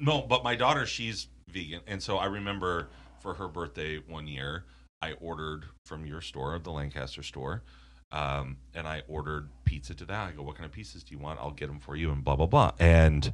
[0.00, 2.88] no, but my daughter, she's vegan, and so I remember
[3.20, 4.64] for her birthday one year,
[5.00, 7.62] I ordered from your store, the Lancaster store,
[8.10, 10.30] um, and I ordered pizza to that.
[10.30, 11.38] I go, "What kind of pizzas do you want?
[11.38, 12.72] I'll get them for you," and blah blah blah.
[12.80, 13.32] And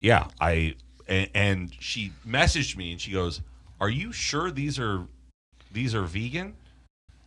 [0.00, 0.76] yeah, I
[1.06, 3.42] and, and she messaged me, and she goes,
[3.80, 5.06] "Are you sure these are
[5.72, 6.56] these are vegan?"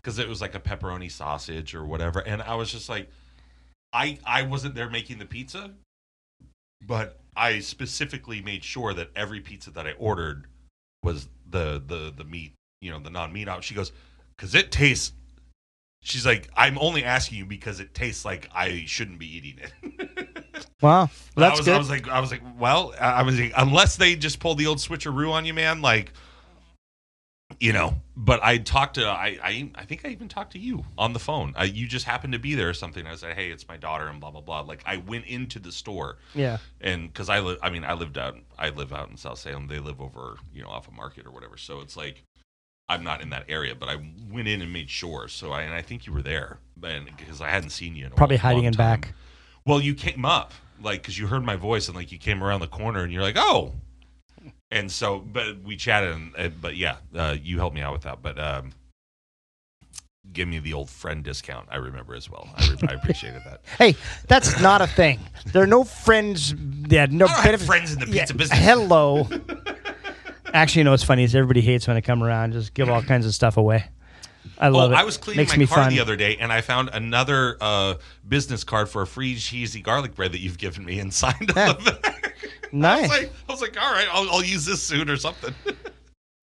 [0.01, 3.09] Because it was like a pepperoni sausage or whatever, and I was just like.
[3.95, 5.69] I I wasn't there making the pizza,
[6.81, 10.47] but I specifically made sure that every pizza that I ordered
[11.03, 13.63] was the the the meat, you know, the non meat out.
[13.63, 13.91] She goes,
[14.39, 15.11] "Cause it tastes."
[16.01, 20.29] She's like, "I'm only asking you because it tastes like I shouldn't be eating it."
[20.81, 21.75] Wow, But I that's was, good.
[21.75, 24.55] I was like, I was like, well, I I was like, unless they just pull
[24.55, 26.11] the old switcheroo on you, man, like,
[27.59, 27.95] you know.
[28.15, 31.19] But I talked to, I, I, I think I even talked to you on the
[31.19, 31.53] phone.
[31.57, 33.07] I, you just happened to be there or something.
[33.07, 34.61] I said, hey, it's my daughter, and blah blah blah.
[34.61, 38.17] Like, I went into the store, yeah, and because I live, I mean, I lived
[38.17, 39.67] out, I live out in South Salem.
[39.67, 41.57] They live over, you know, off a market or whatever.
[41.57, 42.23] So it's like.
[42.89, 43.95] I'm not in that area, but I
[44.29, 45.29] went in and made sure.
[45.29, 48.11] So I and I think you were there, and because I hadn't seen you in
[48.11, 48.99] a probably long hiding in time.
[48.99, 49.13] back.
[49.65, 52.59] Well, you came up like because you heard my voice and like you came around
[52.59, 53.73] the corner and you're like, oh,
[54.73, 58.01] and so but we chatted and uh, but yeah, uh, you helped me out with
[58.03, 58.21] that.
[58.21, 58.71] But um,
[60.31, 61.67] give me the old friend discount.
[61.71, 62.49] I remember as well.
[62.55, 63.61] I, re- I appreciated that.
[63.77, 63.95] Hey,
[64.27, 65.19] that's not a thing.
[65.47, 66.53] There are no friends.
[66.53, 67.65] Yeah, no I don't have benefits.
[67.67, 68.59] friends in the pizza business.
[68.59, 69.27] Hello.
[70.53, 72.53] Actually, you know what's funny is everybody hates when I come around.
[72.53, 73.85] Just give all kinds of stuff away.
[74.59, 74.95] I Oh, love it.
[74.95, 75.89] I was cleaning Makes my car fun.
[75.93, 77.95] the other day, and I found another uh,
[78.27, 81.83] business card for a free cheesy garlic bread that you've given me and signed on
[81.83, 82.32] the back.
[82.77, 83.01] I Nice.
[83.01, 85.53] was like, I was like, all right, I'll, I'll use this soon or something.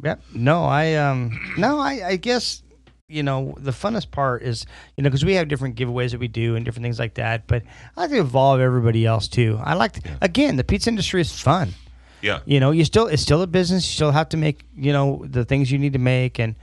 [0.03, 0.22] Yep.
[0.35, 2.62] No, I um no, I, I guess
[3.07, 4.64] you know, the funnest part is,
[4.97, 7.47] you know, because we have different giveaways that we do and different things like that.
[7.47, 7.64] But
[7.97, 9.61] I like to involve everybody else too.
[9.62, 11.74] I like to, again, the pizza industry is fun.
[12.22, 12.39] Yeah.
[12.47, 13.87] You know, you still it's still a business.
[13.87, 16.55] You still have to make you know the things you need to make and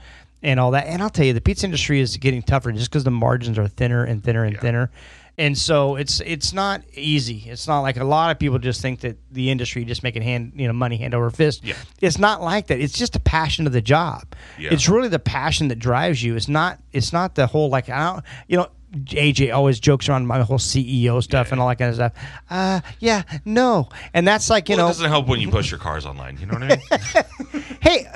[0.42, 0.88] and all that.
[0.88, 3.68] And I'll tell you, the pizza industry is getting tougher just because the margins are
[3.68, 4.90] thinner and thinner and thinner.
[5.38, 7.44] And so it's it's not easy.
[7.46, 10.52] It's not like a lot of people just think that the industry just making hand
[10.56, 11.64] you know money hand over fist.
[11.64, 11.76] Yeah.
[12.00, 12.80] It's not like that.
[12.80, 14.24] It's just a passion of the job.
[14.58, 14.70] Yeah.
[14.72, 16.34] It's really the passion that drives you.
[16.34, 18.68] It's not it's not the whole like I don't you know
[19.04, 22.12] AJ always jokes around my whole CEO stuff and all that kind of stuff.
[22.48, 25.70] Uh, yeah, no, and that's like you Well, know it doesn't help when you post
[25.70, 26.38] your cars online.
[26.38, 27.76] You know what I mean?
[27.82, 28.06] hey,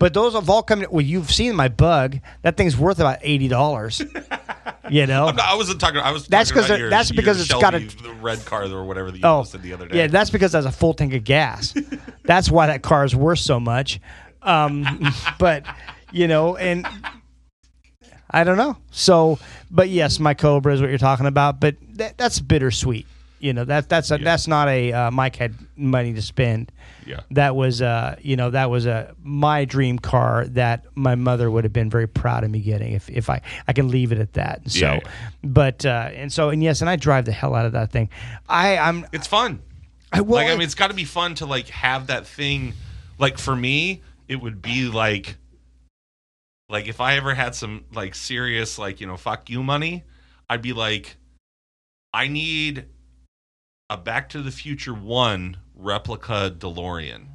[0.00, 0.84] but those have all come.
[0.90, 2.18] Well, you've seen my bug.
[2.40, 4.00] That thing's worth about eighty dollars.
[4.90, 5.26] you know.
[5.26, 6.00] Not, I wasn't talking.
[6.00, 6.26] I was.
[6.26, 9.18] That's talking 'cause about that's because it's got a- the red car or whatever that
[9.18, 9.98] you oh, the other day.
[9.98, 11.74] yeah, that's because there's a full tank of gas.
[12.24, 14.00] that's why that car is worth so much.
[14.42, 15.64] Um, but
[16.12, 16.88] you know, and
[18.30, 18.78] I don't know.
[18.90, 19.38] So,
[19.70, 21.60] but yes, my Cobra is what you're talking about.
[21.60, 23.06] But that, that's bittersweet.
[23.38, 26.72] You know that that's a, that's not a uh, Mike had money to spend.
[27.06, 27.20] Yeah.
[27.30, 31.64] That was uh you know that was a my dream car that my mother would
[31.64, 34.34] have been very proud of me getting if, if I I can leave it at
[34.34, 34.70] that.
[34.70, 35.10] So, Yeah, yeah.
[35.42, 38.08] but uh, and so and yes, and I drive the hell out of that thing.
[38.48, 39.62] I I'm It's fun.
[40.12, 42.74] I well, like I mean, it's got to be fun to like have that thing.
[43.18, 45.36] Like for me, it would be like,
[46.68, 50.04] like if I ever had some like serious like you know fuck you money,
[50.48, 51.16] I'd be like,
[52.12, 52.86] I need
[53.88, 57.26] a Back to the Future one replica DeLorean.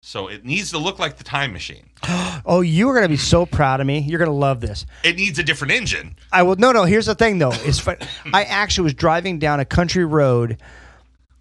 [0.00, 1.90] So it needs to look like the time machine.
[2.46, 3.98] oh you are gonna be so proud of me.
[3.98, 4.86] You're gonna love this.
[5.04, 6.16] It needs a different engine.
[6.32, 6.56] I will.
[6.56, 6.84] No, no.
[6.84, 7.52] Here's the thing, though.
[7.52, 7.96] It's fun.
[8.32, 10.58] I actually was driving down a country road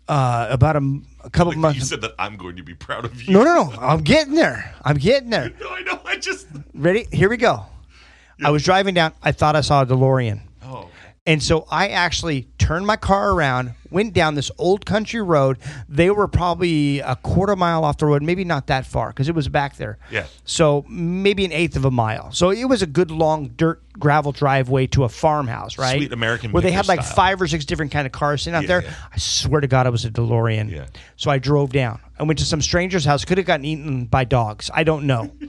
[0.10, 1.02] uh, about a
[1.32, 1.80] couple Like months.
[1.80, 3.34] you said that I'm going to be proud of you.
[3.34, 3.74] No, no, no.
[3.80, 4.74] I'm getting there.
[4.84, 5.52] I'm getting there.
[5.60, 6.00] No, I know.
[6.06, 6.48] I just.
[6.74, 7.08] Ready?
[7.12, 7.66] Here we go.
[8.44, 9.14] I was driving down.
[9.24, 10.42] I thought I saw a DeLorean.
[11.28, 15.58] And so I actually turned my car around, went down this old country road.
[15.90, 19.36] They were probably a quarter mile off the road, maybe not that far because it
[19.36, 19.98] was back there.
[20.10, 20.26] Yeah.
[20.46, 22.32] So maybe an eighth of a mile.
[22.32, 25.98] So it was a good long dirt gravel driveway to a farmhouse, right?
[25.98, 27.16] Sweet American where they had like style.
[27.16, 28.84] five or six different kind of cars sitting out Yeah, there.
[28.84, 28.94] yeah.
[29.14, 30.72] I swear to God, it was a DeLorean.
[30.72, 30.86] Yeah.
[31.18, 32.00] So I drove down.
[32.18, 33.26] I went to some stranger's house.
[33.26, 34.72] Could have gotten eaten by dogs.
[34.74, 35.30] I don't know.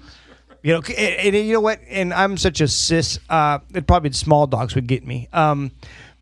[0.62, 1.80] You know, and, and you know what?
[1.88, 3.18] And I'm such a cis.
[3.28, 5.28] Uh, it probably small dogs would get me.
[5.32, 5.70] Um,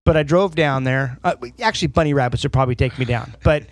[0.04, 1.18] but I drove down there.
[1.24, 3.34] Uh, actually, bunny rabbits would probably take me down.
[3.42, 3.64] But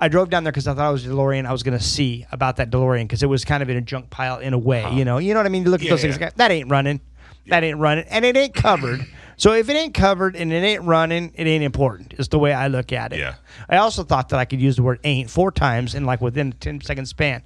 [0.00, 1.46] I drove down there because I thought it was a DeLorean.
[1.46, 3.80] I was going to see about that DeLorean because it was kind of in a
[3.80, 4.88] junk pile in a way.
[4.92, 5.64] You know, you know what I mean.
[5.64, 6.18] You look at Yeah, those things.
[6.18, 7.00] That ain't running.
[7.48, 9.00] That ain't running, and it ain't covered.
[9.36, 12.14] so if it ain't covered and it ain't running, it ain't important.
[12.16, 13.18] Is the way I look at it.
[13.18, 13.34] Yeah.
[13.68, 16.48] I also thought that I could use the word ain't four times in like within
[16.48, 17.42] a ten second span.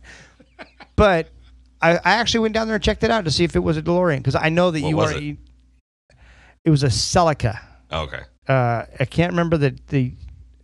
[0.94, 1.28] But
[1.80, 3.76] I, I actually went down there and checked it out to see if it was
[3.76, 5.16] a DeLorean because I know that What you was are.
[5.16, 5.22] it?
[5.22, 5.36] You,
[6.64, 7.58] it was a Celica.
[7.90, 8.20] Oh, Okay.
[8.48, 10.14] Uh, I can't remember the the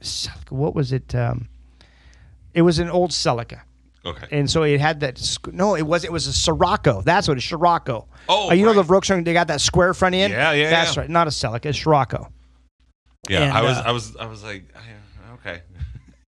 [0.00, 0.50] Celica.
[0.52, 1.14] What was it?
[1.14, 1.48] Um,
[2.54, 3.60] it was an old Celica,
[4.06, 4.26] Okay.
[4.30, 5.16] and so it had that.
[5.16, 7.02] squ- No, it was it was a Scirocco.
[7.02, 8.06] That's what a Scirocco.
[8.28, 8.86] Oh, Uh, you know right.
[8.86, 9.24] the Volkswagen.
[9.24, 10.32] They got that square front end.
[10.32, 11.02] Yeah, yeah, That's yeah.
[11.02, 11.10] right.
[11.10, 11.66] Not a Celica.
[11.66, 12.32] It's Scirocco.
[13.28, 15.62] Yeah, And, I was, uh, I was, I was like, I- okay.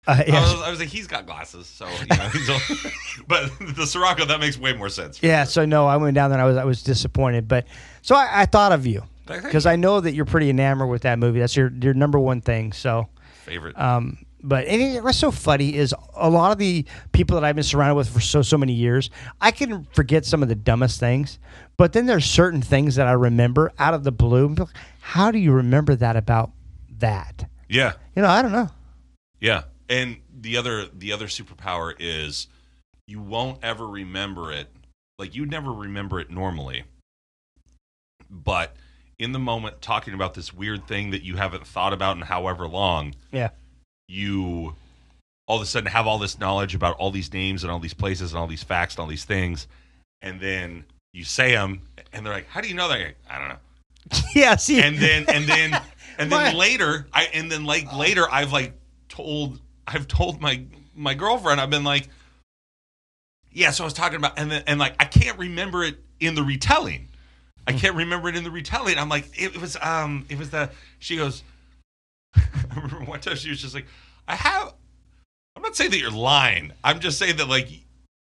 [0.07, 2.59] Uh, I, was, I was like, he's got glasses, so you know.
[3.27, 5.23] But the Scirocco that makes way more sense.
[5.23, 7.67] Yeah, so no, I went down there and I was I was disappointed, but
[8.03, 11.19] so I, I thought of you because I know that you're pretty enamored with that
[11.19, 11.39] movie.
[11.41, 12.73] That's your your number one thing.
[12.75, 13.09] So,
[13.45, 13.79] Favorite.
[13.81, 17.65] um, but and what's so funny is a lot of the people that I've been
[17.65, 19.09] surrounded with for so so many years,
[19.41, 21.39] I can forget some of the dumbest things,
[21.79, 24.47] but then there's certain things that I remember out of the blue.
[24.47, 26.51] and be like, How do you remember that about
[26.99, 27.49] that?
[27.71, 28.69] yeah, You know, I don't know.
[29.41, 29.63] yeah.
[29.89, 32.47] And the other, the other superpower is
[33.07, 34.69] you won't ever remember it.
[35.19, 36.85] Like you'd never remember it normally,
[38.31, 38.75] but
[39.19, 42.67] in the moment, talking about this weird thing that you haven't thought about in however
[42.67, 43.51] long, Yeah.
[44.09, 44.75] you
[45.47, 47.95] all of a sudden have all this knowledge about all these names and all these
[47.95, 49.69] places and all these facts and all these things,
[50.23, 51.83] and then you say them,
[52.13, 53.59] and they're like, "How do you know that?" Like, I don't know.
[54.35, 54.57] Yeah.
[54.57, 54.81] See.
[54.83, 55.75] And then and then
[56.19, 58.73] and then My- later, I and then like later, I've like
[59.09, 60.65] told I've told my
[60.95, 62.09] my girlfriend, I've been like,
[63.53, 63.71] yeah.
[63.71, 66.43] So I was talking about, and then and like I can't remember it in the
[66.43, 67.09] retelling.
[67.67, 68.99] I can't remember it in the retelling.
[68.99, 70.71] I'm like, it, was um, it was the.
[70.99, 71.43] She goes.
[72.37, 72.43] I
[72.75, 73.87] remember one time she was just like,
[74.29, 74.75] I have.
[75.57, 76.73] I'm not saying that you're lying.
[76.83, 77.69] I'm just saying that like.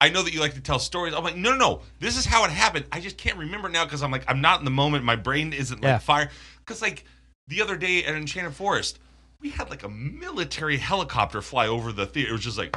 [0.03, 1.15] I know that you like to tell stories.
[1.15, 1.81] I'm like, no, no, no.
[2.01, 2.87] This is how it happened.
[2.91, 5.05] I just can't remember now because I'm like, I'm not in the moment.
[5.05, 5.99] My brain isn't like Yeah.
[5.99, 6.29] fire.
[6.59, 7.05] Because like
[7.47, 8.99] the other day at Enchanted Forest,
[9.43, 12.31] we had like a military helicopter fly over the theater.
[12.31, 12.75] It was just like,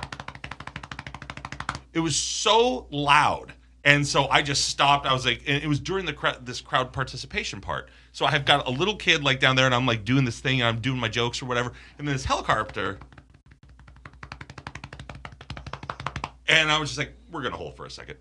[1.94, 3.54] it was so loud
[3.86, 5.06] And so I just stopped.
[5.06, 7.90] I was like, and it was during the this crowd participation part.
[8.14, 10.40] So I have got a little kid like down there, and I'm like doing this
[10.40, 11.72] thing, and I'm doing my jokes or whatever.
[12.00, 12.98] And then this helicopter,
[16.48, 18.18] and I was just like, we're gonna hold for a second,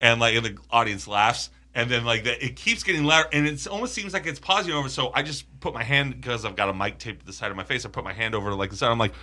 [0.00, 3.46] and like and the audience laughs, and then like that, it keeps getting louder, and
[3.46, 4.88] it almost seems like it's pausing over.
[4.88, 7.50] So I just put my hand because I've got a mic taped to the side
[7.50, 7.84] of my face.
[7.84, 8.90] I put my hand over to like the side.
[8.90, 9.14] I'm like.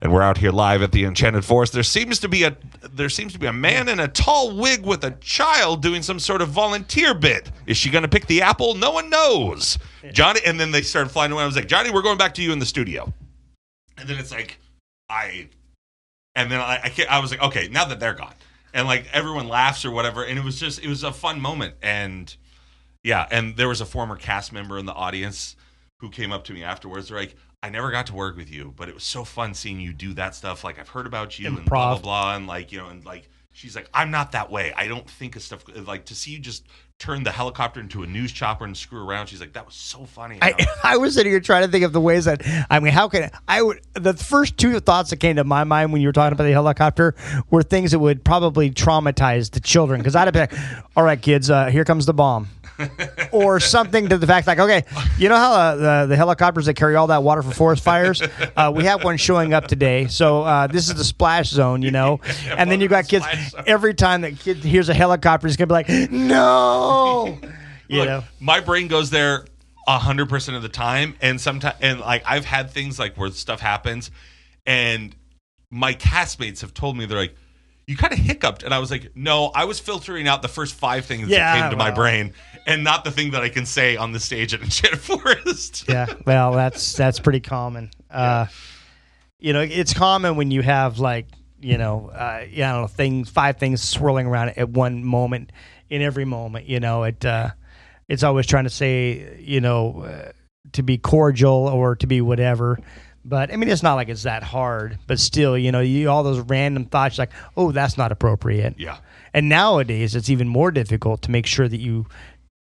[0.00, 1.72] And we're out here live at the Enchanted Forest.
[1.72, 2.56] There seems to be a
[2.92, 6.18] there seems to be a man in a tall wig with a child doing some
[6.18, 7.50] sort of volunteer bit.
[7.66, 8.74] Is she going to pick the apple?
[8.74, 9.78] No one knows.
[10.12, 11.42] Johnny, and then they started flying away.
[11.42, 13.14] I was like, Johnny, we're going back to you in the studio.
[13.96, 14.58] And then it's like,
[15.08, 15.48] I,
[16.34, 18.34] and then I, I, I was like, okay, now that they're gone,
[18.74, 21.76] and like everyone laughs or whatever, and it was just it was a fun moment,
[21.80, 22.36] and
[23.02, 25.56] yeah, and there was a former cast member in the audience
[26.00, 27.08] who came up to me afterwards.
[27.08, 29.80] They're like, I never got to work with you, but it was so fun seeing
[29.80, 30.64] you do that stuff.
[30.64, 33.30] Like I've heard about you and blah blah blah, and like you know, and like
[33.54, 34.74] she's like, I'm not that way.
[34.76, 36.66] I don't think of stuff like to see you just
[36.98, 39.26] turn the helicopter into a news chopper and screw around.
[39.28, 40.38] She's like, that was so funny.
[40.42, 43.08] I, I'm- was sitting here trying to think of the ways that I mean, how
[43.08, 46.12] can I would the first two thoughts that came to my mind when you were
[46.12, 47.14] talking about the helicopter
[47.50, 51.20] were things that would probably traumatize the children because I'd have been like, all right,
[51.20, 52.48] kids, uh, here comes the bomb.
[53.32, 54.84] or something to the fact like okay
[55.18, 58.22] you know how uh, the, the helicopters that carry all that water for forest fires?
[58.56, 60.06] Uh, we have one showing up today.
[60.06, 62.20] So uh, this is the splash zone you know?
[62.56, 63.26] And then you got kids
[63.66, 67.38] every time that kid hears a helicopter he's gonna be like no!
[67.88, 68.24] You Look, know?
[68.40, 69.44] my brain goes there
[69.86, 73.30] a hundred percent of the time, and sometimes, and like I've had things like where
[73.30, 74.10] stuff happens,
[74.66, 75.14] and
[75.70, 77.36] my castmates have told me they're like,
[77.86, 80.74] "You kind of hiccuped," and I was like, "No, I was filtering out the first
[80.74, 82.32] five things Yeah, that came to my brain,
[82.66, 86.06] and not the thing that I can say on the stage at Enchanted Forest." yeah
[86.26, 88.46] well that's that's pretty common uh
[89.38, 91.26] you know it's common when you have like
[91.60, 95.50] you know uh yeah, i don't know things five things swirling around at one moment
[95.90, 97.48] in every moment you know it uh
[98.08, 100.32] it's always trying to say you know uh,
[100.72, 102.78] to be cordial or to be whatever
[103.24, 106.22] but i mean it's not like it's that hard but still you know you all
[106.22, 108.98] those random thoughts like oh that's not appropriate Yeah.
[109.32, 112.06] and nowadays it's even more difficult to make sure that you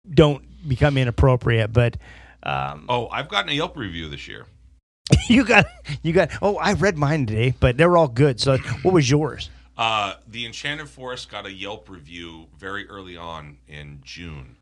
[0.09, 1.97] don't become inappropriate but
[2.43, 4.45] um, Oh, I've gotten a Yelp review this year.
[5.27, 5.65] you got
[6.03, 9.09] you got oh i read mine today but they were all good so what was
[9.09, 14.57] yours Uh, the Enchanted Forest got a Yelp review very early on in June,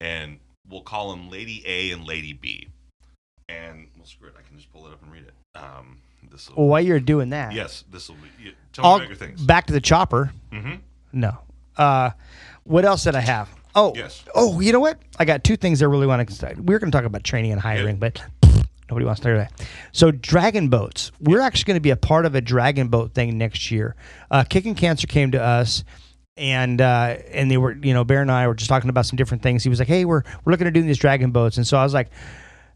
[0.00, 2.68] and we'll call them Lady A and Lady B.
[3.48, 5.32] And well, screw it, I can just pull it up and read it.
[5.58, 5.98] Um,
[6.30, 6.56] this will.
[6.56, 8.44] well while you're doing that Yes, this will be.
[8.44, 9.40] you- Tell I'll, me bigger things.
[9.40, 10.74] back to the chopper hmm
[11.12, 11.38] no
[11.76, 12.10] uh
[12.64, 14.24] what else did i have oh Yes.
[14.34, 16.90] oh you know what i got two things i really want to we are going
[16.90, 18.22] to talk about training and hiring but
[18.90, 19.52] nobody wants to hear that
[19.92, 23.36] so dragon boats we're actually going to be a part of a dragon boat thing
[23.38, 23.94] next year
[24.30, 25.84] uh kicking cancer came to us
[26.36, 29.16] and uh, and they were you know Bear and I were just talking about some
[29.16, 29.64] different things.
[29.64, 31.82] He was like, "Hey, we're we're looking to do these dragon boats," and so I
[31.82, 32.10] was like,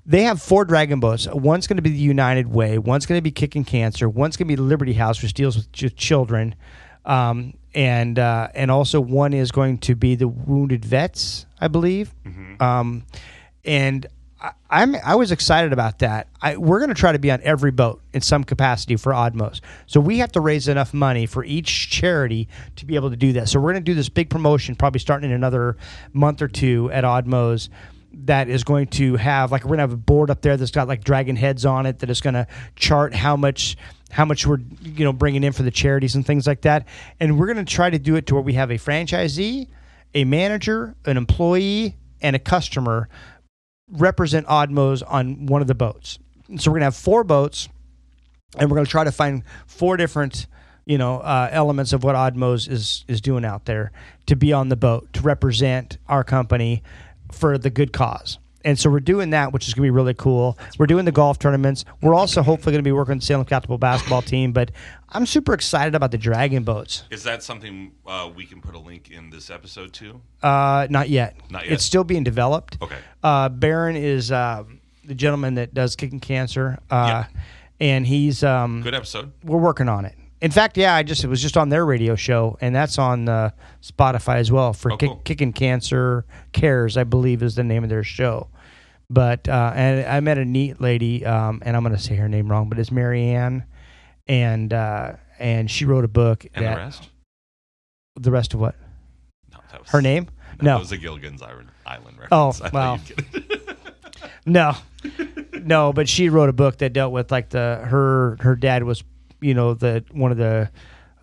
[0.05, 1.29] they have four dragon boats.
[1.33, 2.79] One's going to be the United Way.
[2.79, 4.09] One's going to be Kicking Cancer.
[4.09, 6.57] One's going to be Liberty House, which deals with ch- children,
[7.05, 12.15] um, and uh, and also one is going to be the Wounded Vets, I believe.
[12.63, 13.05] Um,
[13.65, 14.07] and
[14.41, 16.29] I, I'm I was excited about that.
[16.41, 19.35] I, we're going to try to be on every boat in some capacity for Odd
[19.35, 19.61] Moe's.
[19.87, 23.33] So we have to raise enough money for each charity to be able to do
[23.35, 23.49] that.
[23.49, 25.77] So we're going to do this big promotion, probably starting in another
[26.13, 27.71] month or two at Odd Moe's
[28.15, 30.87] that is going to have like we're gonna have a board up there that's got
[30.87, 32.47] like dragon heads on it that is going to
[32.77, 33.77] chart how much
[34.13, 36.87] how much we're you know bringing in for the charities and things like that
[37.19, 39.67] and we're going to try to do it to where we have a franchisee
[40.15, 43.09] a manager an employee and a customer
[43.91, 46.19] represent Odd Moe's on one of the boats
[46.59, 47.69] so we're going to have four boats
[48.59, 50.47] and we're going to try to find four different
[50.85, 53.93] you know uh, elements of what Odd Moe's is is doing out there
[54.27, 56.83] to be on the boat to represent our company
[57.31, 58.39] for the good cause.
[58.65, 60.59] And so we're doing that, which is going to be really cool.
[60.79, 61.85] We're doing the golf tournaments.
[62.01, 64.53] We're also hopefully going to be working with the Salem Capital basketball team.
[64.53, 64.71] But
[65.11, 67.05] I'm super excited about the Dragon boats.
[67.11, 70.21] Is that something uh, we can put a link in this episode to?
[70.43, 71.37] Uh, not yet.
[71.51, 71.73] Not yet.
[71.73, 72.79] It's still being developed.
[72.81, 72.99] Okay.
[73.23, 74.65] Uh, Baron is uh,
[75.05, 77.25] the gentleman that does kicking cancer, uh,
[77.81, 79.33] and he's um, Good episode.
[79.45, 80.15] we're working on it.
[80.43, 83.29] In fact, yeah, I just it was just on their radio show, and that's on
[83.29, 85.21] uh, Spotify as well for Oh, Kick, cool.
[85.25, 88.49] Kicking Cancer Cares, I believe is the name of their show.
[89.09, 92.29] But uh, and I met a neat lady, um, and I'm going to say her
[92.29, 93.65] name wrong, but it's Marianne,
[94.27, 96.45] and uh, and she wrote a book.
[96.55, 97.11] And that, the rest?
[98.17, 98.75] The rest of what?
[99.53, 100.29] No, that was Her name?
[100.61, 100.75] No, No.
[100.75, 102.53] that was a Gilligan's Island Island Oh.
[102.63, 102.99] I well.
[103.07, 103.59] you'd get it.
[104.45, 104.75] No,
[105.63, 109.05] no, but she wrote a book that dealt with like the her her dad was
[109.43, 110.71] you know the one of the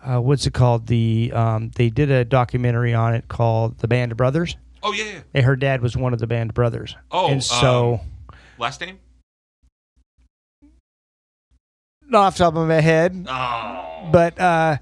[0.04, 0.86] uh, what's it called?
[0.86, 4.56] The um, they did a documentary on it called The Band of Brothers.
[4.82, 5.20] Oh yeah, yeah.
[5.34, 6.96] And her dad was one of the Band of Brothers.
[7.10, 8.98] Oh, and so um, last name?
[12.10, 14.78] not off the top of my head, Oh, but uh,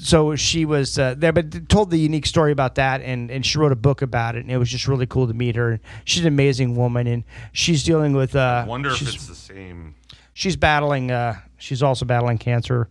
[0.00, 3.58] so she was uh, there, but told the unique story about that, and and she
[3.58, 5.80] wrote a book about it, and it was just really cool to meet her.
[6.04, 8.34] She's an amazing woman, and she's dealing with.
[8.34, 9.94] Uh, I wonder if it's the same.
[10.36, 12.88] She's battling uh, she's also battling cancer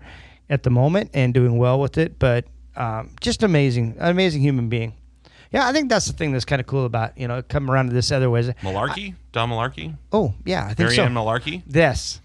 [0.50, 4.68] at the moment and doing well with it but um, just amazing an amazing human
[4.68, 4.93] being
[5.52, 7.88] yeah i think that's the thing that's kind of cool about you know coming around
[7.88, 9.14] to this other ways Malarkey?
[9.32, 9.96] Don Malarkey?
[10.12, 11.62] oh yeah i think Marianne so Malarkey?
[11.68, 12.20] yes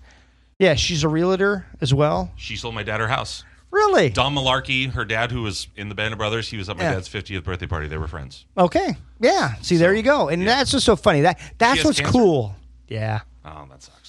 [0.59, 3.45] yeah she's a realtor as well She sold my dad her house.
[3.71, 6.77] really Don Malarkey, her dad, who was in the Band of Brothers, he was at
[6.77, 6.95] my Yeah.
[6.95, 7.87] dad's 50th birthday party.
[7.89, 8.47] They were friends.
[8.57, 12.12] okay yeah see there you go and that's just so funny that that's what's cancer?
[12.12, 12.57] cool
[12.89, 13.99] yeah Oh, that sucks.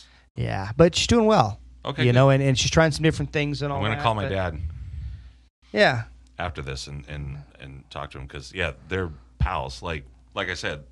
[0.42, 2.16] Yeah but she's doing well Okay, you good.
[2.16, 3.86] know and, and she's trying some different things and all that.
[3.86, 4.60] I'm going to that, call my but- dad
[5.72, 6.04] yeah
[6.40, 9.82] after this and, and, and talk to him because, yeah, they're pals.
[9.84, 10.84] Like like I said,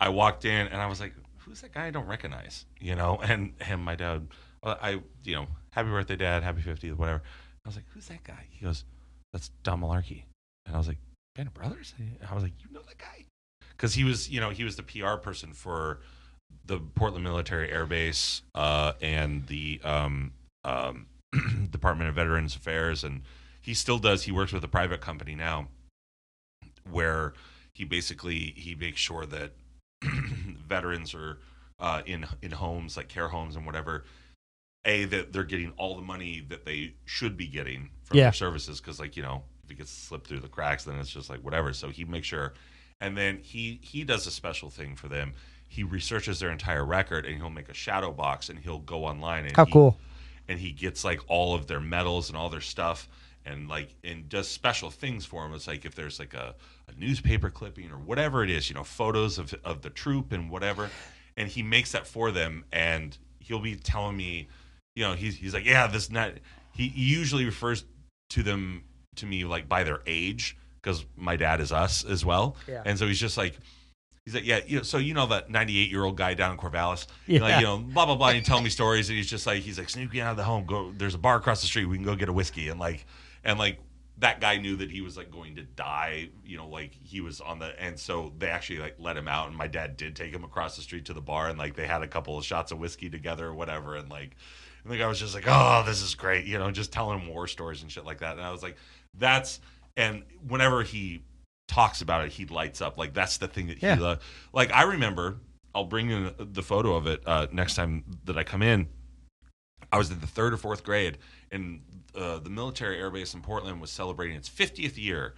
[0.00, 2.64] I walked in and I was like, who's that guy I don't recognize?
[2.80, 4.26] You know, and, and my dad,
[4.62, 7.22] I, you know, happy birthday, dad, happy 50th, whatever.
[7.64, 8.46] I was like, who's that guy?
[8.50, 8.84] He goes,
[9.32, 10.22] that's Don Malarkey.
[10.64, 10.98] And I was like,
[11.34, 11.92] Band of Brothers?
[11.98, 13.26] And I was like, you know that guy?
[13.76, 16.00] Because he was, you know, he was the PR person for
[16.64, 20.32] the Portland Military Air Base uh, and the um,
[20.64, 21.06] um,
[21.70, 23.22] Department of Veterans Affairs, and
[23.60, 24.24] he still does.
[24.24, 25.68] He works with a private company now,
[26.90, 27.32] where
[27.72, 29.52] he basically he makes sure that
[30.68, 31.38] veterans are
[31.78, 34.04] uh, in in homes like care homes and whatever.
[34.86, 38.24] A that they're getting all the money that they should be getting from Yeah.
[38.24, 41.10] their services because like you know if it gets slipped through the cracks then it's
[41.10, 41.72] just like whatever.
[41.72, 42.52] So he makes sure,
[43.00, 45.32] and then he he does a special thing for them.
[45.74, 49.44] He researches their entire record and he'll make a shadow box and he'll go online
[49.46, 49.98] and how he- cool.
[50.46, 53.08] and he gets like all of their medals and all their stuff
[53.44, 56.54] and like and does special things for them it's like if there's like a,
[56.88, 60.48] a newspaper clipping or whatever it is you know photos of, of the troop and
[60.48, 60.90] whatever.
[61.36, 64.46] And he makes that for them and he'll be telling me
[64.94, 66.34] you know he's, he's like yeah this not
[66.72, 67.84] he usually refers
[68.30, 68.84] to them
[69.16, 72.56] to me like by their age because my dad is us as well.
[72.68, 72.82] Yeah.
[72.84, 73.58] and so he's just like
[74.24, 76.56] He's like, yeah, you know, so you know that 98 year old guy down in
[76.56, 77.40] Corvallis, Yeah.
[77.42, 78.28] like, you know, blah blah blah.
[78.28, 80.36] And he tell me stories, and he's just like, he's like, sneak me out of
[80.38, 80.64] the home.
[80.64, 81.84] Go, there's a bar across the street.
[81.84, 83.04] We can go get a whiskey, and like,
[83.44, 83.80] and like
[84.18, 86.30] that guy knew that he was like going to die.
[86.42, 89.48] You know, like he was on the, and so they actually like let him out.
[89.48, 91.86] And my dad did take him across the street to the bar, and like they
[91.86, 94.36] had a couple of shots of whiskey together or whatever, and like.
[94.84, 97.28] And the guy was just like, "Oh, this is great," you know, just telling him
[97.28, 98.32] war stories and shit like that.
[98.32, 98.76] And I was like,
[99.18, 99.60] "That's."
[99.96, 101.22] And whenever he
[101.68, 102.98] talks about it, he lights up.
[102.98, 103.96] Like that's the thing that he Yeah.
[103.98, 104.18] lo-
[104.52, 104.72] like.
[104.72, 105.36] I remember.
[105.76, 108.86] I'll bring in the photo of it uh, next time that I come in.
[109.90, 111.18] I was in the third or fourth grade,
[111.50, 111.82] and
[112.14, 115.34] uh, the military air base in Portland was celebrating its 50th year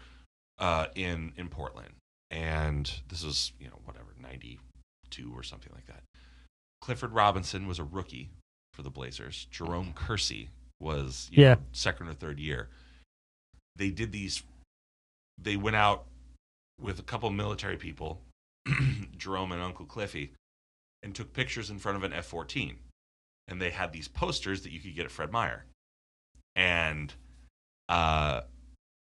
[0.58, 1.94] uh, in in Portland,
[2.30, 6.02] and this was you know whatever 92 or something like that.
[6.82, 8.28] Clifford Robinson was a rookie
[8.74, 9.46] for the Blazers.
[9.50, 10.50] Jerome Kersey
[10.80, 11.54] was you Yeah.
[11.54, 12.68] know, second or third year.
[13.76, 14.42] They did these.
[15.38, 16.04] They went out
[16.80, 18.20] with a couple military people,
[19.16, 20.32] Jerome and Uncle Cliffy,
[21.02, 22.76] and took pictures in front of an F 14.
[23.48, 25.64] And they had these posters that you could get at Fred Meyer.
[26.56, 27.14] And
[27.88, 28.42] uh,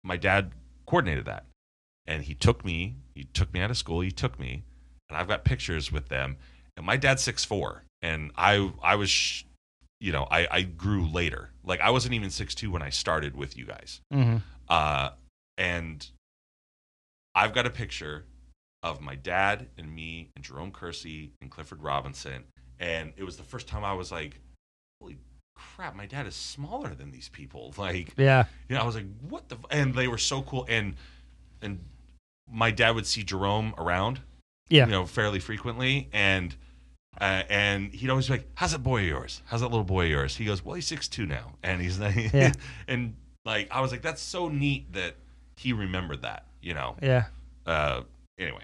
[0.04, 0.52] my dad
[0.86, 1.46] coordinated that.
[2.08, 4.64] And he took me, he took me out of school, he took me,
[5.10, 6.38] and I've got pictures with them.
[6.78, 7.82] And my dad's 6'4.
[8.02, 9.44] And I, I was, sh-
[10.00, 11.52] you know, I, I grew later.
[11.64, 14.02] Like I wasn't even 6'2 when I started with you guys.
[14.14, 14.38] mm-hmm.
[14.70, 15.10] Uh,
[15.58, 16.08] and
[17.36, 18.26] I've got a picture
[18.84, 22.46] of my dad and me and Jerome Kersey and Clifford Robinson.
[22.80, 24.40] And it was the first time I was like,
[25.02, 25.18] holy
[25.56, 27.74] crap, my dad is smaller than these people.
[27.78, 29.56] Like, yeah you know, I was like, what the?
[29.56, 30.66] f-" And they were so cool.
[30.70, 30.96] And,
[31.62, 31.80] and
[32.52, 34.22] my dad would see Jerome around,
[34.70, 36.10] yeah you know, fairly frequently.
[36.14, 36.56] And,
[37.20, 39.42] uh, and he'd always be like, "How's that boy of yours?
[39.46, 42.00] How's that little boy of yours?" He goes, "Well, he's six two now, and he's
[42.00, 42.54] Yeah.
[42.88, 43.16] and
[43.46, 45.16] like I was like, that's so neat that
[45.58, 46.96] he remembered that, you know.
[47.02, 47.26] yeah
[47.66, 48.02] Uh,
[48.38, 48.64] anyway,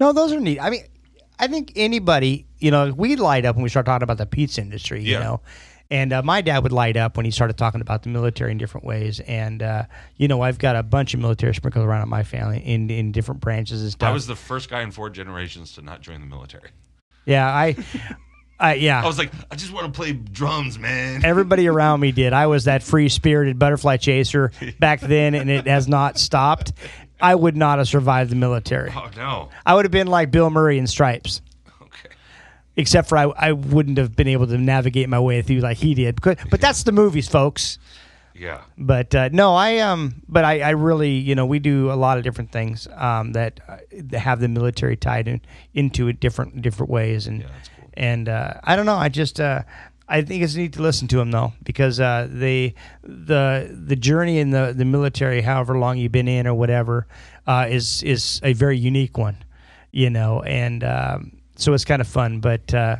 [0.00, 0.58] No, those are neat.
[0.60, 0.84] I mean,
[1.38, 4.60] I think anybody, you know, we light up when we start talking about the pizza
[4.60, 5.20] industry, you Yeah.
[5.20, 5.40] know.
[5.90, 8.58] And uh, my dad would light up when he started talking about the military in
[8.58, 9.20] different ways.
[9.20, 9.84] And, uh,
[10.16, 13.12] you know, I've got a bunch of military sprinkled around in my family in, in
[13.12, 14.08] different branches and stuff.
[14.08, 16.70] I was the first guy in four generations to not join the military.
[17.26, 17.76] yeah, I,
[18.58, 19.02] I, yeah.
[19.02, 21.24] I was like, I just want to play drums, man.
[21.24, 22.32] Everybody around me did.
[22.32, 26.72] I was that free spirited butterfly chaser back then, and it has not stopped.
[27.20, 28.92] I would not have survived the military.
[28.94, 29.48] Oh no.
[29.66, 31.40] I would have been like Bill Murray in Stripes.
[31.82, 32.14] Okay.
[32.76, 35.94] except for I, I wouldn't have been able to navigate my way through like he
[35.94, 36.20] did.
[36.20, 37.78] But, but that's the movies, folks.
[38.34, 38.62] Yeah.
[38.76, 42.18] But uh, no, I um, but I, I really, you know, we do a lot
[42.18, 45.40] of different things um, that, uh, that have the military tied in,
[45.72, 47.48] into it different different ways, and Yeah.
[47.96, 49.62] And uh, I don't know, I just uh,
[50.08, 54.38] I think it's neat to listen to them though because uh, the the the journey
[54.38, 57.06] in the the military, however long you've been in or whatever,
[57.46, 59.36] uh, is is a very unique one,
[59.92, 62.72] you know, and um, so it's kind of fun, but.
[62.74, 62.96] Uh,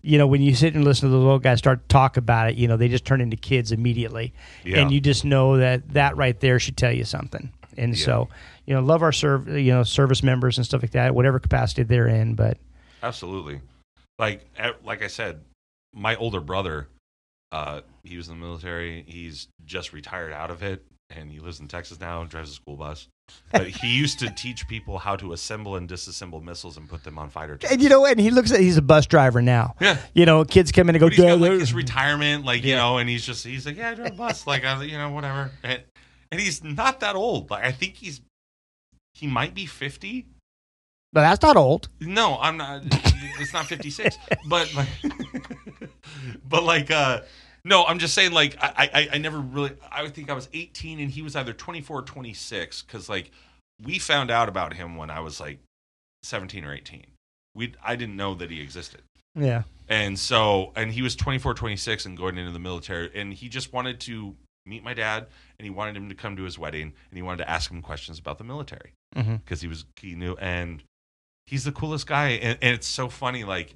[0.00, 2.48] you know, when you sit and listen to the little guys start to talk about
[2.48, 4.32] it, you know, they just turn into kids immediately.
[4.64, 4.78] Yeah.
[4.78, 7.50] And you just know that that right there should tell you something.
[7.76, 8.04] And Yeah.
[8.04, 8.28] so,
[8.64, 11.82] you know, love our serv- you know, service members and stuff like that, whatever capacity
[11.82, 12.36] they're in.
[12.36, 12.58] But
[13.02, 13.60] Absolutely.
[14.18, 14.44] Like
[14.84, 15.40] like I said,
[15.94, 16.88] my older brother,
[17.52, 19.04] uh, he was in the military.
[19.06, 22.54] He's just retired out of it, and he lives in Texas now and drives a
[22.54, 23.08] school bus.
[23.52, 27.18] But he used to teach people how to assemble and disassemble missiles and put them
[27.18, 27.72] on fighter jets.
[27.72, 29.74] and you know, and he looks at he's a bus driver now.
[29.80, 29.98] Yeah.
[30.14, 32.70] You know, kids come in and go, But he's got like his retirement, like you
[32.70, 32.76] Yeah.
[32.78, 35.50] know, and he's just he's like, yeah, I drive a bus, like you know, whatever.
[35.62, 35.82] And,
[36.32, 37.50] and he's not that old.
[37.50, 38.20] Like I think he's
[39.14, 40.26] he might be fifty.
[41.18, 41.88] But that's not old.
[41.98, 42.82] No, I'm not.
[43.40, 44.16] It's not 56.
[44.46, 44.88] but like,
[46.48, 47.22] but like, uh,
[47.64, 48.30] no, I'm just saying.
[48.30, 49.72] Like, I, I, I never really.
[49.90, 53.32] I would think I was 18 and he was either 24 or 26 because like
[53.84, 55.58] we found out about him when I was like
[56.22, 57.04] 17 or 18.
[57.56, 59.02] We I didn't know that he existed.
[59.34, 59.64] Yeah.
[59.88, 63.10] And so, and he was 24, 26 and going into the military.
[63.12, 65.26] And he just wanted to meet my dad
[65.58, 67.82] and he wanted him to come to his wedding and he wanted to ask him
[67.82, 70.84] questions about the military because he was, he knew, and
[71.48, 72.30] he's the coolest guy.
[72.30, 73.44] And, and it's so funny.
[73.44, 73.74] Like,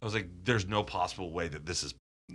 [0.00, 1.94] I was like, there's no possible way that this is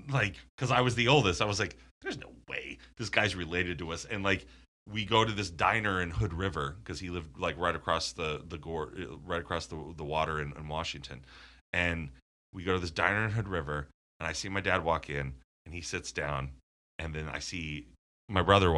[0.09, 1.41] like, because I was the oldest.
[1.41, 4.05] I was like, there's no way this guy's related to us.
[4.05, 4.45] And like,
[4.91, 8.41] we go to this diner in Hood River because he lived like right across the
[8.47, 8.93] the gorge,
[9.26, 11.26] right across the the water in, in Washington,
[11.74, 12.09] and
[12.53, 13.88] we go to this diner in Hood River,
[14.20, 15.34] and I see my dad walk in,
[15.65, 16.51] and he sits down,
[16.97, 17.88] and then I see
[18.30, 18.71] my brother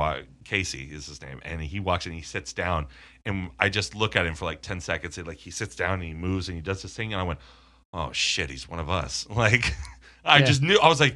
[0.43, 2.87] Casey is his name, and he walks in, he sits down,
[3.25, 5.95] and I just look at him for like ten seconds, and like he sits down
[5.95, 7.39] and he moves and he does this thing, and I went,
[7.93, 9.27] oh shit, he's one of us.
[9.35, 9.73] Like,
[10.25, 10.45] I Yeah.
[10.45, 11.15] just knew, I was like,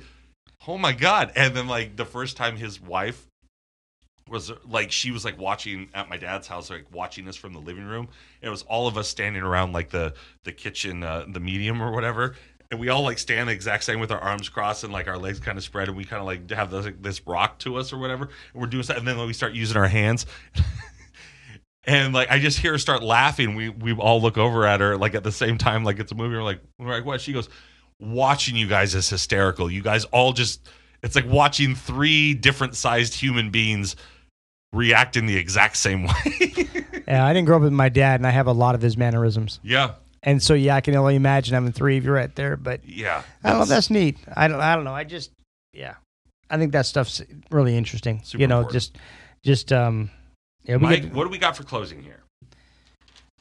[0.67, 3.27] oh my god, and then like the first time his wife
[4.29, 7.59] was like she was like watching at my dad's house like watching us from the
[7.59, 8.07] living room
[8.41, 10.13] it was all of us standing around like the
[10.45, 12.33] the kitchen uh, the medium or whatever
[12.73, 15.17] and we all like stand the exact same with our arms crossed and like our
[15.17, 17.75] legs kind of spread and we kind of like have this, like, this rock to
[17.77, 20.25] us or whatever and we're doing stuff and then we start using our hands
[21.85, 24.97] and like I just hear her start laughing we we all look over at her
[24.97, 27.31] like at the same time like it's a movie we're like we're like what she
[27.31, 27.47] goes
[27.99, 30.67] watching you guys is hysterical you guys all just
[31.03, 33.95] it's like watching three different sized human beings
[34.73, 36.67] react in the exact same way.
[37.07, 38.97] Yeah, I didn't grow up with my dad, and I have a lot of his
[38.97, 39.59] mannerisms.
[39.63, 39.95] yeah.
[40.25, 42.55] And so, yeah, I can only imagine having three of you right there.
[42.55, 43.23] But Yeah.
[43.43, 43.65] I don't know.
[43.65, 44.17] That's neat.
[44.33, 44.59] I don't.
[44.59, 44.95] I don't know.
[44.95, 45.31] I just,
[45.73, 45.95] yeah,
[46.49, 47.21] I think that stuff's
[47.51, 48.21] really interesting.
[48.23, 48.73] Super you know, important.
[48.73, 48.97] just,
[49.43, 50.09] just, um,
[50.63, 50.77] yeah.
[50.77, 52.23] Mike, get, what do we got for closing here?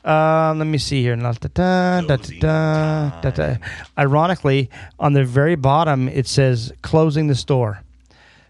[0.05, 1.15] Um, let me see here.
[1.15, 2.01] Da, da, da,
[2.41, 3.57] da, da, da.
[3.97, 4.69] Ironically,
[4.99, 7.81] on the very bottom it says closing the store.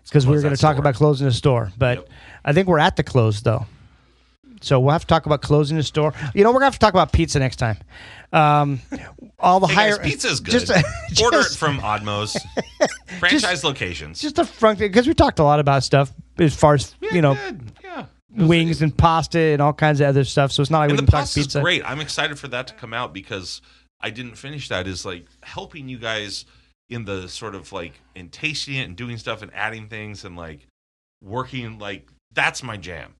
[0.04, 2.08] Because we were going to talk about closing the store, but Yep.
[2.44, 3.66] I think we're at the close though.
[4.62, 6.14] So we'll have to talk about closing the store.
[6.34, 7.78] You know, we're going to have to talk about pizza next time.
[8.32, 8.80] Um,
[9.38, 10.52] all the Hey higher guys, pizza's good.
[10.52, 12.36] Just, Order it from Odd Moe's.
[13.18, 14.20] Franchise locations.
[14.20, 17.22] just a front because we talked a lot about stuff as far as Yeah, you
[17.22, 17.36] know.
[17.82, 18.06] Yeah.
[18.34, 20.50] wings and pasta and all kinds of other stuff.
[20.52, 21.60] So it's not like we and can the talk pizza.
[21.60, 21.82] great.
[21.84, 23.60] I'm excited for that to come out because
[24.00, 24.86] I didn't finish that.
[24.86, 26.46] Is like helping you guys
[26.88, 30.36] in the sort of like in tasting it and doing stuff and adding things and
[30.36, 30.66] like
[31.22, 33.14] working like that's my jam.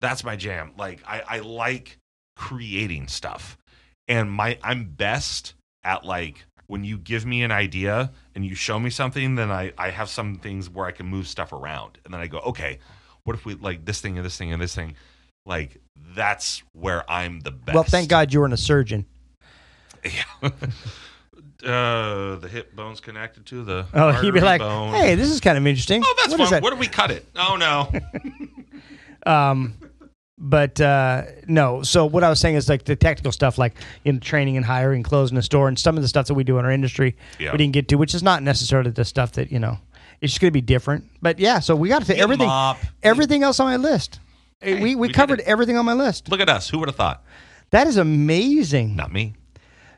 [0.00, 0.72] That's my jam.
[0.76, 1.98] Like I, I like
[2.36, 3.58] creating stuff.
[4.06, 8.78] And my I'm best at like when you give me an idea and you show
[8.78, 11.98] me something, then I, I have some things where I can move stuff around.
[12.04, 12.78] And then I go, okay,
[13.24, 14.94] what if we like this thing and this thing and this thing?
[15.44, 15.80] Like
[16.14, 17.74] that's where I'm the best.
[17.74, 19.06] Well, thank God you weren't a surgeon.
[20.04, 20.22] Yeah.
[21.64, 23.86] uh, the hip bone's connected to the.
[23.94, 24.94] Oh, he'd be like, bone.
[24.94, 26.62] "Hey, this is kind of interesting." Oh, that's What is fun.
[26.62, 27.26] What do we cut it?
[27.34, 27.90] Oh no.
[29.26, 29.74] Um,
[30.38, 31.82] but uh, no.
[31.82, 33.74] So what I was saying is like the technical stuff, like
[34.04, 36.58] in training and hiring, closing a store, and some of the stuff that we do
[36.58, 37.52] in our industry, Yeah.
[37.52, 39.78] we didn't get to, which is not necessarily the stuff that you know.
[40.20, 41.04] It's just going to be different.
[41.22, 42.50] But yeah, so we got to everything.
[43.02, 44.18] Everything else on my list.
[44.60, 46.28] Hey, we we, we covered everything on my list.
[46.28, 46.68] Look at us.
[46.68, 47.22] Who would have thought?
[47.70, 48.96] That is amazing.
[48.96, 49.34] Not me.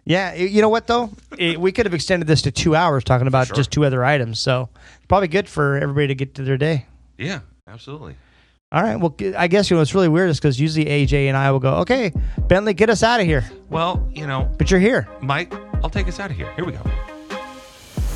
[0.05, 1.11] Yeah, you know what though?
[1.39, 3.57] It- we could have extended this to two hours talking about Sure.
[3.57, 4.41] just two other items.
[4.41, 6.87] So it's probably good for everybody to get to their day.
[7.17, 8.17] Yeah, absolutely.
[8.73, 8.97] All right.
[8.97, 11.59] Well, I guess you know what's really weird is because usually AJ and I will
[11.59, 12.13] go, okay,
[12.47, 13.45] Bentley, get us out of here.
[13.69, 15.09] Well, you know, But you're here.
[15.21, 15.53] Mike,
[15.83, 16.53] I'll take us out of here.
[16.55, 16.81] Here we go.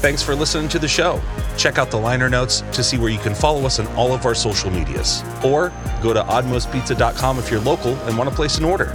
[0.01, 1.21] Thanks for listening to the show.
[1.57, 4.27] Check out the liner notes to see where you can follow us on all of
[4.27, 5.25] our social medias.
[5.45, 8.95] Or go to oddmoespizza.com if you're local and want to place an order.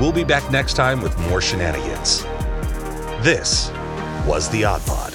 [0.00, 2.22] We'll be back next time with more shenanigans.
[3.22, 3.70] This
[4.26, 5.13] was the Odd Pod.